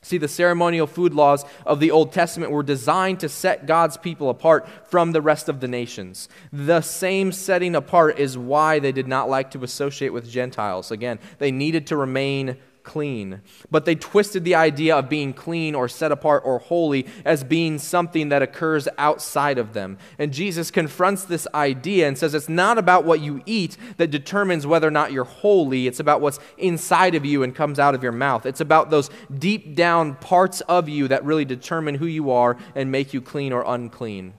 See, 0.00 0.18
the 0.18 0.28
ceremonial 0.28 0.86
food 0.86 1.12
laws 1.12 1.44
of 1.66 1.80
the 1.80 1.90
Old 1.90 2.12
Testament 2.12 2.52
were 2.52 2.62
designed 2.62 3.20
to 3.20 3.28
set 3.28 3.66
God's 3.66 3.96
people 3.96 4.30
apart 4.30 4.68
from 4.84 5.12
the 5.12 5.20
rest 5.20 5.48
of 5.48 5.60
the 5.60 5.68
nations. 5.68 6.28
The 6.52 6.80
same 6.80 7.32
setting 7.32 7.74
apart 7.74 8.18
is 8.18 8.38
why 8.38 8.78
they 8.78 8.92
did 8.92 9.08
not 9.08 9.28
like 9.28 9.50
to 9.52 9.64
associate 9.64 10.12
with 10.12 10.30
Gentiles. 10.30 10.90
Again, 10.90 11.18
they 11.38 11.50
needed 11.50 11.86
to 11.88 11.96
remain 11.96 12.58
clean. 12.88 13.42
But 13.70 13.84
they 13.84 13.94
twisted 13.94 14.44
the 14.44 14.54
idea 14.54 14.96
of 14.96 15.10
being 15.10 15.34
clean 15.34 15.74
or 15.74 15.88
set 15.88 16.10
apart 16.10 16.42
or 16.46 16.58
holy 16.58 17.06
as 17.22 17.44
being 17.44 17.78
something 17.78 18.30
that 18.30 18.42
occurs 18.42 18.88
outside 18.96 19.58
of 19.58 19.74
them. 19.74 19.98
And 20.18 20.32
Jesus 20.32 20.70
confronts 20.70 21.24
this 21.24 21.46
idea 21.52 22.08
and 22.08 22.16
says 22.16 22.34
it's 22.34 22.48
not 22.48 22.78
about 22.78 23.04
what 23.04 23.20
you 23.20 23.42
eat 23.44 23.76
that 23.98 24.10
determines 24.10 24.66
whether 24.66 24.88
or 24.88 24.90
not 24.90 25.12
you're 25.12 25.24
holy, 25.24 25.86
it's 25.86 26.00
about 26.00 26.22
what's 26.22 26.40
inside 26.56 27.14
of 27.14 27.26
you 27.26 27.42
and 27.42 27.54
comes 27.54 27.78
out 27.78 27.94
of 27.94 28.02
your 28.02 28.12
mouth. 28.12 28.46
It's 28.46 28.62
about 28.62 28.88
those 28.88 29.10
deep 29.38 29.74
down 29.76 30.14
parts 30.14 30.62
of 30.62 30.88
you 30.88 31.08
that 31.08 31.24
really 31.24 31.44
determine 31.44 31.96
who 31.96 32.06
you 32.06 32.30
are 32.30 32.56
and 32.74 32.90
make 32.90 33.12
you 33.12 33.20
clean 33.20 33.52
or 33.52 33.62
unclean. 33.66 34.32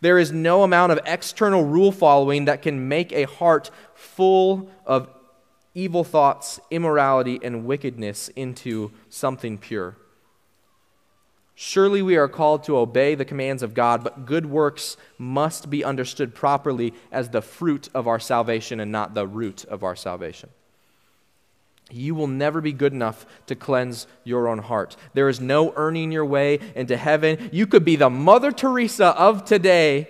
There 0.00 0.18
is 0.18 0.32
no 0.32 0.64
amount 0.64 0.92
of 0.92 1.00
external 1.06 1.64
rule 1.64 1.92
following 1.92 2.46
that 2.46 2.62
can 2.62 2.88
make 2.88 3.12
a 3.12 3.24
heart 3.24 3.70
full 3.94 4.68
of 4.84 5.08
evil 5.76 6.02
thoughts, 6.02 6.58
immorality, 6.70 7.38
and 7.42 7.66
wickedness 7.66 8.28
into 8.34 8.90
something 9.10 9.58
pure. 9.58 9.94
Surely 11.54 12.02
we 12.02 12.16
are 12.16 12.28
called 12.28 12.64
to 12.64 12.78
obey 12.78 13.14
the 13.14 13.24
commands 13.24 13.62
of 13.62 13.74
God, 13.74 14.02
but 14.02 14.26
good 14.26 14.46
works 14.46 14.96
must 15.18 15.70
be 15.70 15.84
understood 15.84 16.34
properly 16.34 16.94
as 17.12 17.28
the 17.28 17.42
fruit 17.42 17.88
of 17.94 18.08
our 18.08 18.18
salvation 18.18 18.80
and 18.80 18.90
not 18.90 19.14
the 19.14 19.26
root 19.26 19.64
of 19.66 19.84
our 19.84 19.94
salvation. 19.94 20.48
You 21.90 22.14
will 22.14 22.26
never 22.26 22.60
be 22.60 22.72
good 22.72 22.92
enough 22.92 23.26
to 23.46 23.54
cleanse 23.54 24.06
your 24.24 24.48
own 24.48 24.58
heart. 24.58 24.96
There 25.14 25.28
is 25.28 25.40
no 25.40 25.72
earning 25.76 26.10
your 26.10 26.26
way 26.26 26.58
into 26.74 26.96
heaven. 26.96 27.50
You 27.52 27.66
could 27.66 27.84
be 27.84 27.96
the 27.96 28.10
Mother 28.10 28.50
Teresa 28.50 29.08
of 29.08 29.44
today, 29.44 30.08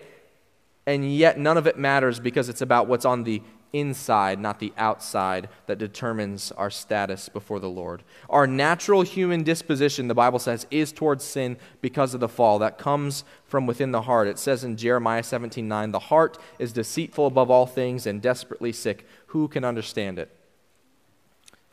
and 0.87 1.13
yet 1.13 1.39
none 1.39 1.59
of 1.59 1.67
it 1.67 1.77
matters 1.77 2.19
because 2.21 2.49
it's 2.49 2.63
about 2.63 2.87
what's 2.87 3.05
on 3.05 3.25
the 3.25 3.43
inside, 3.79 4.41
not 4.41 4.59
the 4.59 4.73
outside, 4.77 5.49
that 5.67 5.79
determines 5.79 6.53
our 6.53 6.71
status 6.71 7.29
before 7.29 7.61
the 7.61 7.69
Lord. 7.69 8.03
Our 8.31 8.47
natural 8.47 9.03
human 9.03 9.43
disposition, 9.43 10.09
the 10.09 10.15
Bible 10.15 10.39
says, 10.39 10.67
is 10.71 10.93
towards 10.93 11.25
sin 11.25 11.57
because 11.81 12.15
of 12.15 12.21
the 12.21 12.29
fall. 12.29 12.59
That 12.59 12.79
comes 12.79 13.25
from 13.45 13.67
within 13.67 13.93
the 13.93 14.03
heart. 14.03 14.29
It 14.29 14.39
says 14.39 14.65
in 14.65 14.77
Jeremiah 14.77 15.23
17 15.23 15.67
9, 15.67 15.91
the 15.91 15.99
heart 15.99 16.39
is 16.59 16.73
deceitful 16.73 17.27
above 17.27 17.51
all 17.51 17.67
things 17.67 18.07
and 18.07 18.23
desperately 18.23 18.73
sick. 18.73 19.07
Who 19.29 19.49
can 19.49 19.65
understand 19.65 20.19
it? 20.19 20.31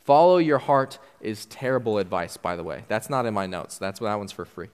Follow 0.04 0.36
your 0.36 0.58
heart 0.58 0.98
is 1.20 1.46
terrible 1.46 1.96
advice, 1.96 2.36
by 2.36 2.56
the 2.56 2.62
way. 2.62 2.84
That's 2.88 3.08
not 3.08 3.24
in 3.24 3.32
my 3.32 3.46
notes. 3.46 3.78
That's 3.78 4.00
that 4.00 4.18
one's 4.18 4.32
for 4.32 4.44
free. 4.44 4.68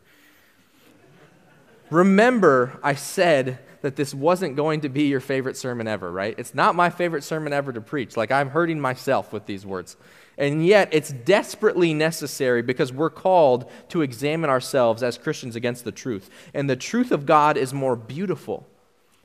Remember, 1.91 2.79
I 2.83 2.95
said 2.95 3.59
that 3.83 3.97
this 3.97 4.15
wasn't 4.15 4.57
going 4.57 4.83
to 4.83 4.89
be 4.89 5.05
your 5.05 5.21
favorite 5.21 5.57
sermon 5.57 5.89
ever, 5.89 6.11
right? 6.11 6.35
It's 6.39 6.55
not 6.55 6.75
my 6.75 6.91
favorite 6.91 7.25
sermon 7.25 7.53
ever 7.53 7.73
to 7.73 7.81
preach. 7.81 8.17
Like, 8.17 8.31
I'm 8.31 8.51
hurting 8.51 8.81
myself 8.81 9.33
with 9.33 9.47
these 9.47 9.67
words. 9.67 9.97
And 10.39 10.65
yet, 10.65 10.89
it's 10.93 11.11
desperately 11.11 11.93
necessary 11.93 12.63
because 12.63 12.93
we're 12.93 13.11
called 13.11 13.71
to 13.89 14.03
examine 14.03 14.51
ourselves 14.51 15.03
as 15.03 15.19
Christians 15.19 15.57
against 15.57 15.85
the 15.85 15.93
truth. 15.93 16.31
And 16.55 16.69
the 16.69 16.77
truth 16.77 17.11
of 17.11 17.27
God 17.27 17.57
is 17.57 17.75
more 17.75 17.97
beautiful, 17.97 18.67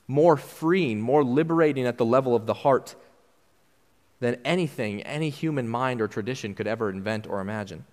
more 0.07 0.35
freeing, 0.37 0.99
more 1.01 1.23
liberating 1.23 1.85
at 1.85 1.97
the 1.97 2.05
level 2.05 2.35
of 2.35 2.47
the 2.47 2.53
heart 2.53 2.95
than 4.19 4.39
anything 4.43 5.03
any 5.03 5.29
human 5.29 5.67
mind 5.67 6.01
or 6.01 6.07
tradition 6.07 6.55
could 6.55 6.67
ever 6.67 6.89
invent 6.89 7.27
or 7.27 7.41
imagine. 7.41 7.85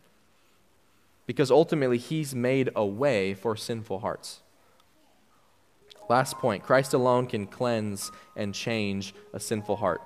Because 1.26 1.50
ultimately, 1.50 1.98
He's 1.98 2.34
made 2.34 2.70
a 2.74 2.86
way 2.86 3.34
for 3.34 3.56
sinful 3.56 4.00
hearts. 4.00 4.40
Last 6.12 6.36
point 6.36 6.62
Christ 6.62 6.92
alone 6.92 7.26
can 7.26 7.46
cleanse 7.46 8.12
and 8.36 8.54
change 8.54 9.14
a 9.32 9.40
sinful 9.40 9.76
heart. 9.76 10.02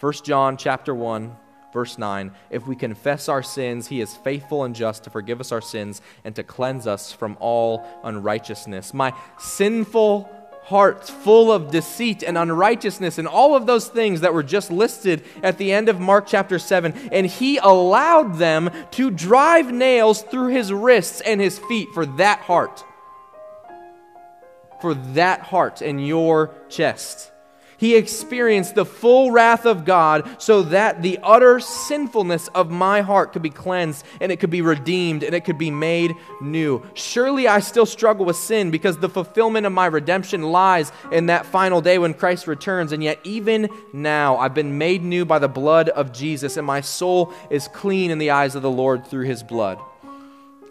1 0.00 0.12
John 0.24 0.56
chapter 0.56 0.92
1 0.92 1.36
verse 1.72 1.96
9 1.96 2.32
if 2.50 2.66
we 2.66 2.74
confess 2.74 3.28
our 3.28 3.40
sins 3.40 3.86
he 3.86 4.00
is 4.00 4.16
faithful 4.16 4.64
and 4.64 4.74
just 4.74 5.04
to 5.04 5.10
forgive 5.10 5.38
us 5.40 5.52
our 5.52 5.60
sins 5.60 6.02
and 6.24 6.34
to 6.34 6.42
cleanse 6.42 6.88
us 6.88 7.12
from 7.12 7.36
all 7.38 7.86
unrighteousness 8.02 8.92
my 8.92 9.12
sinful 9.38 10.28
heart 10.64 11.06
full 11.06 11.52
of 11.52 11.70
deceit 11.70 12.24
and 12.24 12.36
unrighteousness 12.36 13.18
and 13.18 13.28
all 13.28 13.54
of 13.54 13.64
those 13.64 13.86
things 13.86 14.22
that 14.22 14.34
were 14.34 14.42
just 14.42 14.72
listed 14.72 15.22
at 15.44 15.56
the 15.58 15.72
end 15.72 15.88
of 15.88 16.00
Mark 16.00 16.26
chapter 16.26 16.58
7 16.58 16.92
and 17.12 17.26
he 17.26 17.58
allowed 17.58 18.38
them 18.38 18.70
to 18.90 19.08
drive 19.08 19.72
nails 19.72 20.22
through 20.22 20.48
his 20.48 20.72
wrists 20.72 21.20
and 21.20 21.40
his 21.40 21.60
feet 21.60 21.88
for 21.94 22.06
that 22.06 22.40
heart 22.40 22.84
for 24.84 24.92
that 24.92 25.40
heart 25.40 25.80
in 25.80 25.98
your 25.98 26.50
chest. 26.68 27.32
He 27.78 27.96
experienced 27.96 28.74
the 28.74 28.84
full 28.84 29.30
wrath 29.30 29.64
of 29.64 29.86
God 29.86 30.28
so 30.36 30.60
that 30.60 31.00
the 31.00 31.18
utter 31.22 31.58
sinfulness 31.58 32.48
of 32.48 32.70
my 32.70 33.00
heart 33.00 33.32
could 33.32 33.40
be 33.40 33.48
cleansed 33.48 34.04
and 34.20 34.30
it 34.30 34.40
could 34.40 34.50
be 34.50 34.60
redeemed 34.60 35.22
and 35.22 35.34
it 35.34 35.46
could 35.46 35.56
be 35.56 35.70
made 35.70 36.14
new. 36.42 36.82
Surely 36.92 37.48
I 37.48 37.60
still 37.60 37.86
struggle 37.86 38.26
with 38.26 38.36
sin 38.36 38.70
because 38.70 38.98
the 38.98 39.08
fulfillment 39.08 39.64
of 39.64 39.72
my 39.72 39.86
redemption 39.86 40.42
lies 40.42 40.92
in 41.10 41.24
that 41.26 41.46
final 41.46 41.80
day 41.80 41.96
when 41.96 42.12
Christ 42.12 42.46
returns. 42.46 42.92
And 42.92 43.02
yet, 43.02 43.18
even 43.24 43.70
now, 43.94 44.36
I've 44.36 44.52
been 44.52 44.76
made 44.76 45.02
new 45.02 45.24
by 45.24 45.38
the 45.38 45.48
blood 45.48 45.88
of 45.88 46.12
Jesus 46.12 46.58
and 46.58 46.66
my 46.66 46.82
soul 46.82 47.32
is 47.48 47.68
clean 47.68 48.10
in 48.10 48.18
the 48.18 48.32
eyes 48.32 48.54
of 48.54 48.60
the 48.60 48.70
Lord 48.70 49.06
through 49.06 49.24
his 49.24 49.42
blood. 49.42 49.78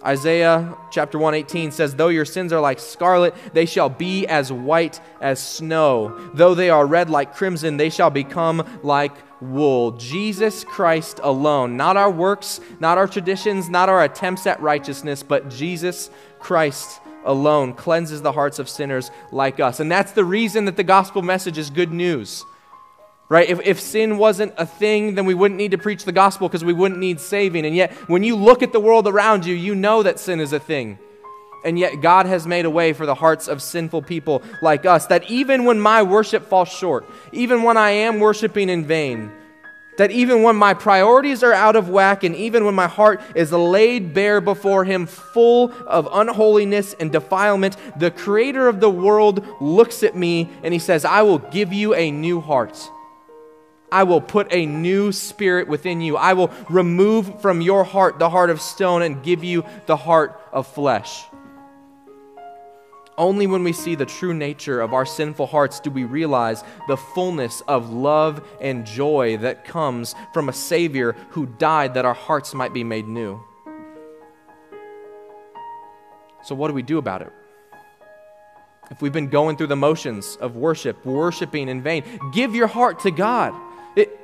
Isaiah 0.06 0.78
chapter 0.92 1.18
118 1.18 1.72
says, 1.72 1.96
Though 1.96 2.10
your 2.10 2.26
sins 2.26 2.52
are 2.52 2.60
like 2.60 2.80
scarlet, 2.80 3.34
they 3.54 3.66
shall 3.66 3.90
be 3.90 4.28
as 4.28 4.52
white 4.52 5.00
as 5.22 5.42
snow. 5.42 6.30
Though 6.34 6.56
they 6.56 6.70
are 6.70 6.86
red 6.86 7.10
like 7.10 7.36
crimson, 7.36 7.78
they 7.78 7.90
shall 7.90 8.10
become 8.10 8.68
like 8.84 9.16
wool. 9.42 9.92
Jesus 9.92 10.64
Christ 10.64 11.20
alone, 11.24 11.78
not 11.78 11.98
our 11.98 12.12
works, 12.12 12.60
not 12.80 12.98
our 12.98 13.08
traditions, 13.08 13.70
not 13.70 13.90
our 13.90 14.04
attempts 14.04 14.46
at 14.46 14.62
righteousness, 14.62 15.24
but 15.24 15.50
Jesus 15.50 16.10
Christ 16.40 17.00
alone 17.26 17.74
cleanses 17.74 18.22
the 18.22 18.32
hearts 18.34 18.60
of 18.60 18.68
sinners 18.68 19.10
like 19.32 19.60
us. 19.60 19.80
And 19.80 19.92
that's 19.92 20.12
the 20.12 20.26
reason 20.26 20.66
that 20.66 20.76
the 20.76 20.84
gospel 20.84 21.22
message 21.22 21.58
is 21.58 21.70
good 21.70 21.92
news. 21.92 22.46
Right? 23.34 23.50
If, 23.50 23.62
if 23.62 23.80
sin 23.80 24.20
wasn't 24.20 24.54
a 24.58 24.66
thing, 24.68 25.16
then 25.16 25.26
we 25.26 25.34
wouldn't 25.34 25.58
need 25.58 25.72
to 25.72 25.78
preach 25.80 26.06
the 26.06 26.12
gospel 26.12 26.48
because 26.48 26.64
we 26.64 26.72
wouldn't 26.72 27.00
need 27.00 27.20
saving. 27.20 27.66
And 27.66 27.76
yet, 27.76 27.92
when 28.08 28.22
you 28.22 28.36
look 28.36 28.62
at 28.62 28.72
the 28.72 28.80
world 28.80 29.08
around 29.08 29.44
you, 29.44 29.56
you 29.56 29.74
know 29.74 30.04
that 30.04 30.20
sin 30.20 30.40
is 30.40 30.54
a 30.54 30.60
thing. 30.60 31.00
And 31.66 31.80
yet, 31.80 32.00
God 32.00 32.28
has 32.28 32.46
made 32.46 32.66
a 32.66 32.70
way 32.70 32.94
for 32.94 33.08
the 33.08 33.16
hearts 33.16 33.48
of 33.48 33.60
sinful 33.60 34.04
people 34.04 34.44
like 34.62 34.86
us 34.86 35.08
that 35.08 35.32
even 35.32 35.66
when 35.66 35.80
my 35.80 36.04
worship 36.04 36.48
falls 36.48 36.70
short, 36.70 37.10
even 37.32 37.64
when 37.64 37.76
I 37.76 37.90
am 37.90 38.20
worshiping 38.20 38.70
in 38.70 38.86
vain, 38.86 39.32
that 39.98 40.12
even 40.12 40.44
when 40.44 40.56
my 40.56 40.76
priorities 40.76 41.42
are 41.42 41.54
out 41.54 41.76
of 41.76 41.90
whack, 41.90 42.24
and 42.24 42.36
even 42.36 42.66
when 42.66 42.76
my 42.76 42.88
heart 42.88 43.20
is 43.34 43.52
laid 43.52 44.14
bare 44.14 44.42
before 44.42 44.86
Him, 44.86 45.08
full 45.08 45.74
of 45.88 46.08
unholiness 46.14 46.94
and 47.00 47.12
defilement, 47.12 47.78
the 47.98 48.12
Creator 48.12 48.68
of 48.68 48.80
the 48.80 48.92
world 48.92 49.44
looks 49.60 50.04
at 50.04 50.16
me 50.16 50.52
and 50.62 50.72
He 50.72 50.80
says, 50.80 51.04
I 51.04 51.24
will 51.24 51.40
give 51.40 51.74
you 51.74 51.96
a 51.96 52.12
new 52.12 52.40
heart. 52.40 52.92
I 53.94 54.04
will 54.04 54.22
put 54.22 54.52
a 54.52 54.66
new 54.66 55.12
spirit 55.12 55.68
within 55.68 56.02
you. 56.02 56.18
I 56.18 56.34
will 56.34 56.52
remove 56.68 57.40
from 57.42 57.62
your 57.62 57.84
heart 57.84 58.18
the 58.18 58.32
heart 58.32 58.50
of 58.50 58.60
stone 58.60 59.04
and 59.04 59.22
give 59.22 59.44
you 59.44 59.64
the 59.86 59.96
heart 59.96 60.42
of 60.52 60.66
flesh. 60.66 61.24
Only 63.20 63.46
when 63.46 63.64
we 63.64 63.72
see 63.72 63.94
the 63.94 64.08
true 64.08 64.34
nature 64.34 64.82
of 64.82 64.96
our 64.96 65.06
sinful 65.06 65.46
hearts 65.46 65.80
do 65.80 65.92
we 65.92 66.06
realize 66.06 66.64
the 66.88 66.98
fullness 66.98 67.62
of 67.68 67.94
love 67.94 68.44
and 68.60 68.84
joy 68.84 69.38
that 69.38 69.64
comes 69.64 70.16
from 70.34 70.50
a 70.50 70.54
Savior 70.54 71.12
who 71.30 71.46
died 71.46 71.94
that 71.94 72.04
our 72.04 72.16
hearts 72.16 72.56
might 72.56 72.74
be 72.74 72.84
made 72.84 73.08
new. 73.08 73.40
So, 76.42 76.56
what 76.56 76.70
do 76.70 76.74
we 76.74 76.82
do 76.82 76.98
about 76.98 77.22
it? 77.22 77.32
If 78.90 79.04
we've 79.04 79.14
been 79.14 79.30
going 79.30 79.56
through 79.56 79.68
the 79.68 79.76
motions 79.76 80.36
of 80.42 80.56
worship, 80.56 81.06
worshiping 81.06 81.70
in 81.70 81.84
vain, 81.84 82.04
give 82.34 82.56
your 82.56 82.68
heart 82.68 83.00
to 83.02 83.12
God. 83.12 83.54
It, 83.96 84.20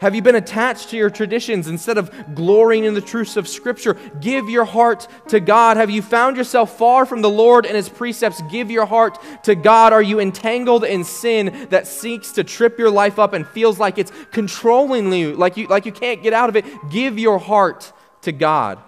have 0.00 0.14
you 0.14 0.22
been 0.22 0.36
attached 0.36 0.90
to 0.90 0.96
your 0.96 1.10
traditions 1.10 1.66
instead 1.66 1.98
of 1.98 2.12
glorying 2.34 2.84
in 2.84 2.94
the 2.94 3.00
truths 3.00 3.36
of 3.36 3.48
Scripture? 3.48 3.94
Give 4.20 4.48
your 4.48 4.64
heart 4.64 5.08
to 5.28 5.40
God. 5.40 5.76
Have 5.76 5.90
you 5.90 6.02
found 6.02 6.36
yourself 6.36 6.78
far 6.78 7.04
from 7.04 7.20
the 7.20 7.30
Lord 7.30 7.66
and 7.66 7.74
His 7.74 7.88
precepts? 7.88 8.40
Give 8.42 8.70
your 8.70 8.86
heart 8.86 9.18
to 9.42 9.56
God. 9.56 9.92
Are 9.92 10.02
you 10.02 10.20
entangled 10.20 10.84
in 10.84 11.02
sin 11.02 11.66
that 11.70 11.88
seeks 11.88 12.32
to 12.32 12.44
trip 12.44 12.78
your 12.78 12.90
life 12.90 13.18
up 13.18 13.32
and 13.32 13.44
feels 13.48 13.80
like 13.80 13.98
it's 13.98 14.12
controlling 14.30 15.12
you, 15.12 15.34
like 15.34 15.56
you, 15.56 15.66
like 15.66 15.84
you 15.84 15.92
can't 15.92 16.22
get 16.22 16.32
out 16.32 16.48
of 16.48 16.54
it? 16.54 16.64
Give 16.90 17.18
your 17.18 17.40
heart 17.40 17.92
to 18.22 18.30
God. 18.30 18.78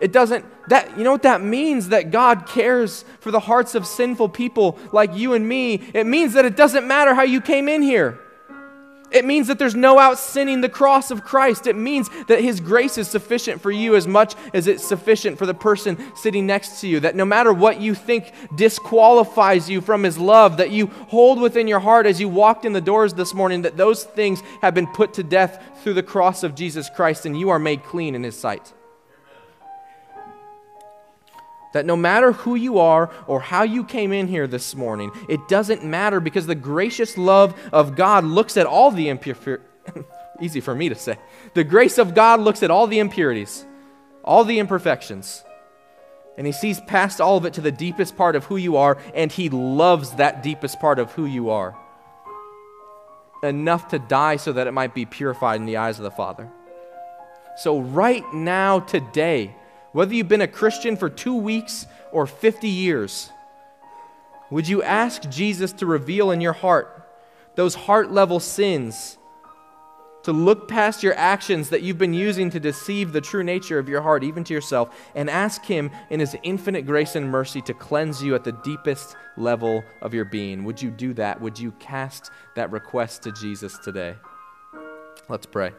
It 0.00 0.12
doesn't, 0.12 0.46
that, 0.68 0.96
you 0.96 1.04
know 1.04 1.12
what 1.12 1.22
that 1.24 1.42
means? 1.42 1.90
That 1.90 2.10
God 2.10 2.46
cares 2.46 3.04
for 3.20 3.30
the 3.30 3.38
hearts 3.38 3.74
of 3.74 3.86
sinful 3.86 4.30
people 4.30 4.78
like 4.92 5.14
you 5.14 5.34
and 5.34 5.46
me. 5.46 5.74
It 5.92 6.06
means 6.06 6.32
that 6.32 6.46
it 6.46 6.56
doesn't 6.56 6.88
matter 6.88 7.14
how 7.14 7.22
you 7.22 7.42
came 7.42 7.68
in 7.68 7.82
here. 7.82 8.18
It 9.12 9.24
means 9.24 9.46
that 9.48 9.58
there's 9.58 9.74
no 9.74 9.98
out 9.98 10.18
sinning 10.18 10.60
the 10.60 10.68
cross 10.68 11.10
of 11.10 11.24
Christ. 11.24 11.66
It 11.66 11.76
means 11.76 12.08
that 12.28 12.40
His 12.40 12.60
grace 12.60 12.98
is 12.98 13.08
sufficient 13.08 13.60
for 13.60 13.70
you 13.70 13.94
as 13.94 14.06
much 14.06 14.34
as 14.54 14.66
it's 14.66 14.84
sufficient 14.84 15.38
for 15.38 15.46
the 15.46 15.54
person 15.54 15.98
sitting 16.16 16.46
next 16.46 16.80
to 16.80 16.88
you. 16.88 17.00
That 17.00 17.16
no 17.16 17.24
matter 17.24 17.52
what 17.52 17.80
you 17.80 17.94
think 17.94 18.32
disqualifies 18.54 19.68
you 19.68 19.80
from 19.80 20.02
His 20.02 20.18
love, 20.18 20.56
that 20.56 20.70
you 20.70 20.86
hold 20.86 21.40
within 21.40 21.68
your 21.68 21.80
heart 21.80 22.06
as 22.06 22.20
you 22.20 22.28
walked 22.28 22.64
in 22.64 22.72
the 22.72 22.80
doors 22.80 23.14
this 23.14 23.34
morning, 23.34 23.62
that 23.62 23.76
those 23.76 24.04
things 24.04 24.42
have 24.62 24.74
been 24.74 24.86
put 24.86 25.14
to 25.14 25.22
death 25.22 25.62
through 25.82 25.94
the 25.94 26.02
cross 26.02 26.42
of 26.42 26.54
Jesus 26.54 26.88
Christ 26.88 27.26
and 27.26 27.38
you 27.38 27.50
are 27.50 27.58
made 27.58 27.84
clean 27.84 28.14
in 28.14 28.22
His 28.22 28.38
sight. 28.38 28.72
That 31.72 31.86
no 31.86 31.96
matter 31.96 32.32
who 32.32 32.54
you 32.54 32.78
are 32.78 33.10
or 33.26 33.40
how 33.40 33.62
you 33.62 33.84
came 33.84 34.12
in 34.12 34.28
here 34.28 34.46
this 34.46 34.74
morning, 34.74 35.10
it 35.28 35.48
doesn't 35.48 35.84
matter 35.84 36.20
because 36.20 36.46
the 36.46 36.54
gracious 36.54 37.16
love 37.16 37.58
of 37.72 37.96
God 37.96 38.24
looks 38.24 38.56
at 38.56 38.66
all 38.66 38.90
the 38.90 39.08
impure. 39.08 39.60
easy 40.40 40.60
for 40.60 40.74
me 40.74 40.88
to 40.88 40.94
say. 40.94 41.16
The 41.54 41.64
grace 41.64 41.98
of 41.98 42.14
God 42.14 42.40
looks 42.40 42.62
at 42.62 42.70
all 42.70 42.86
the 42.86 42.98
impurities, 42.98 43.64
all 44.24 44.44
the 44.44 44.58
imperfections, 44.58 45.44
and 46.36 46.46
He 46.46 46.52
sees 46.52 46.80
past 46.80 47.20
all 47.20 47.36
of 47.36 47.44
it 47.44 47.54
to 47.54 47.60
the 47.60 47.72
deepest 47.72 48.16
part 48.16 48.36
of 48.36 48.44
who 48.44 48.56
you 48.56 48.76
are, 48.76 48.98
and 49.14 49.30
He 49.30 49.48
loves 49.48 50.12
that 50.12 50.42
deepest 50.42 50.80
part 50.80 50.98
of 50.98 51.12
who 51.12 51.26
you 51.26 51.50
are. 51.50 51.76
Enough 53.42 53.88
to 53.88 53.98
die 53.98 54.36
so 54.36 54.52
that 54.52 54.66
it 54.66 54.72
might 54.72 54.94
be 54.94 55.04
purified 55.04 55.60
in 55.60 55.66
the 55.66 55.76
eyes 55.76 55.98
of 55.98 56.04
the 56.04 56.10
Father. 56.10 56.48
So, 57.56 57.80
right 57.80 58.24
now, 58.32 58.80
today, 58.80 59.54
whether 59.92 60.14
you've 60.14 60.28
been 60.28 60.40
a 60.40 60.48
Christian 60.48 60.96
for 60.96 61.08
two 61.08 61.34
weeks 61.34 61.86
or 62.10 62.26
50 62.26 62.68
years, 62.68 63.30
would 64.50 64.68
you 64.68 64.82
ask 64.82 65.28
Jesus 65.30 65.72
to 65.74 65.86
reveal 65.86 66.30
in 66.30 66.40
your 66.40 66.52
heart 66.52 66.98
those 67.54 67.74
heart 67.74 68.10
level 68.10 68.40
sins, 68.40 69.18
to 70.22 70.32
look 70.32 70.68
past 70.68 71.02
your 71.02 71.14
actions 71.16 71.70
that 71.70 71.82
you've 71.82 71.98
been 71.98 72.14
using 72.14 72.48
to 72.50 72.60
deceive 72.60 73.12
the 73.12 73.20
true 73.20 73.42
nature 73.42 73.78
of 73.78 73.88
your 73.88 74.00
heart, 74.00 74.22
even 74.24 74.44
to 74.44 74.54
yourself, 74.54 74.96
and 75.14 75.28
ask 75.28 75.64
Him 75.64 75.90
in 76.10 76.20
His 76.20 76.36
infinite 76.42 76.86
grace 76.86 77.16
and 77.16 77.28
mercy 77.28 77.60
to 77.62 77.74
cleanse 77.74 78.22
you 78.22 78.34
at 78.34 78.44
the 78.44 78.52
deepest 78.52 79.16
level 79.36 79.82
of 80.00 80.14
your 80.14 80.24
being? 80.24 80.64
Would 80.64 80.80
you 80.80 80.90
do 80.90 81.12
that? 81.14 81.40
Would 81.40 81.58
you 81.58 81.72
cast 81.72 82.30
that 82.54 82.70
request 82.70 83.22
to 83.24 83.32
Jesus 83.32 83.76
today? 83.78 84.14
Let's 85.28 85.46
pray. 85.46 85.72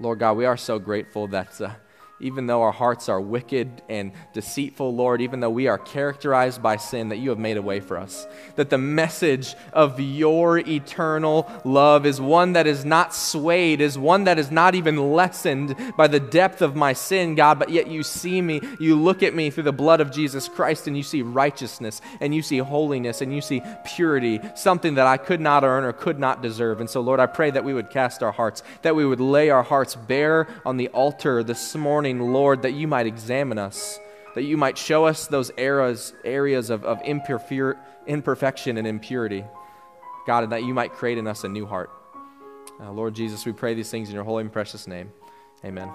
Lord 0.00 0.20
God, 0.20 0.36
we 0.36 0.46
are 0.46 0.56
so 0.56 0.78
grateful 0.78 1.26
that. 1.28 1.60
Uh, 1.60 1.72
even 2.20 2.46
though 2.46 2.62
our 2.62 2.72
hearts 2.72 3.08
are 3.08 3.20
wicked 3.20 3.82
and 3.88 4.12
deceitful, 4.32 4.94
Lord, 4.94 5.20
even 5.20 5.40
though 5.40 5.50
we 5.50 5.68
are 5.68 5.78
characterized 5.78 6.62
by 6.62 6.76
sin, 6.76 7.10
that 7.10 7.18
you 7.18 7.30
have 7.30 7.38
made 7.38 7.56
a 7.56 7.62
way 7.62 7.80
for 7.80 7.96
us. 7.96 8.26
That 8.56 8.70
the 8.70 8.78
message 8.78 9.54
of 9.72 10.00
your 10.00 10.58
eternal 10.58 11.50
love 11.64 12.06
is 12.06 12.20
one 12.20 12.54
that 12.54 12.66
is 12.66 12.84
not 12.84 13.14
swayed, 13.14 13.80
is 13.80 13.96
one 13.96 14.24
that 14.24 14.38
is 14.38 14.50
not 14.50 14.74
even 14.74 15.12
lessened 15.12 15.76
by 15.96 16.08
the 16.08 16.20
depth 16.20 16.60
of 16.60 16.74
my 16.74 16.92
sin, 16.92 17.34
God, 17.34 17.58
but 17.58 17.70
yet 17.70 17.86
you 17.86 18.02
see 18.02 18.42
me, 18.42 18.60
you 18.80 18.96
look 18.96 19.22
at 19.22 19.34
me 19.34 19.50
through 19.50 19.64
the 19.64 19.72
blood 19.72 20.00
of 20.00 20.10
Jesus 20.10 20.48
Christ, 20.48 20.88
and 20.88 20.96
you 20.96 21.04
see 21.04 21.22
righteousness, 21.22 22.00
and 22.20 22.34
you 22.34 22.42
see 22.42 22.58
holiness, 22.58 23.20
and 23.20 23.32
you 23.32 23.40
see 23.40 23.62
purity, 23.84 24.40
something 24.56 24.94
that 24.94 25.06
I 25.06 25.18
could 25.18 25.40
not 25.40 25.62
earn 25.62 25.84
or 25.84 25.92
could 25.92 26.18
not 26.18 26.42
deserve. 26.42 26.80
And 26.80 26.90
so, 26.90 27.00
Lord, 27.00 27.20
I 27.20 27.26
pray 27.26 27.50
that 27.50 27.64
we 27.64 27.74
would 27.74 27.90
cast 27.90 28.22
our 28.22 28.32
hearts, 28.32 28.62
that 28.82 28.96
we 28.96 29.06
would 29.06 29.20
lay 29.20 29.50
our 29.50 29.62
hearts 29.62 29.94
bare 29.94 30.48
on 30.64 30.78
the 30.78 30.88
altar 30.88 31.42
this 31.42 31.76
morning 31.76 32.07
morning, 32.12 32.32
Lord, 32.32 32.62
that 32.62 32.72
you 32.72 32.86
might 32.86 33.06
examine 33.06 33.58
us, 33.58 33.98
that 34.34 34.42
you 34.42 34.56
might 34.56 34.78
show 34.78 35.04
us 35.04 35.26
those 35.26 35.50
eras, 35.56 36.14
areas 36.24 36.70
of, 36.70 36.84
of 36.84 37.00
imperfection 37.02 38.76
and 38.76 38.86
impurity. 38.86 39.44
God, 40.26 40.44
and 40.44 40.52
that 40.52 40.62
you 40.62 40.74
might 40.74 40.92
create 40.92 41.18
in 41.18 41.26
us 41.26 41.44
a 41.44 41.48
new 41.48 41.66
heart. 41.66 41.90
Uh, 42.80 42.92
Lord 42.92 43.14
Jesus, 43.14 43.46
we 43.46 43.52
pray 43.52 43.74
these 43.74 43.90
things 43.90 44.08
in 44.08 44.14
your 44.14 44.24
holy 44.24 44.42
and 44.42 44.52
precious 44.52 44.86
name. 44.86 45.10
Amen. 45.64 45.90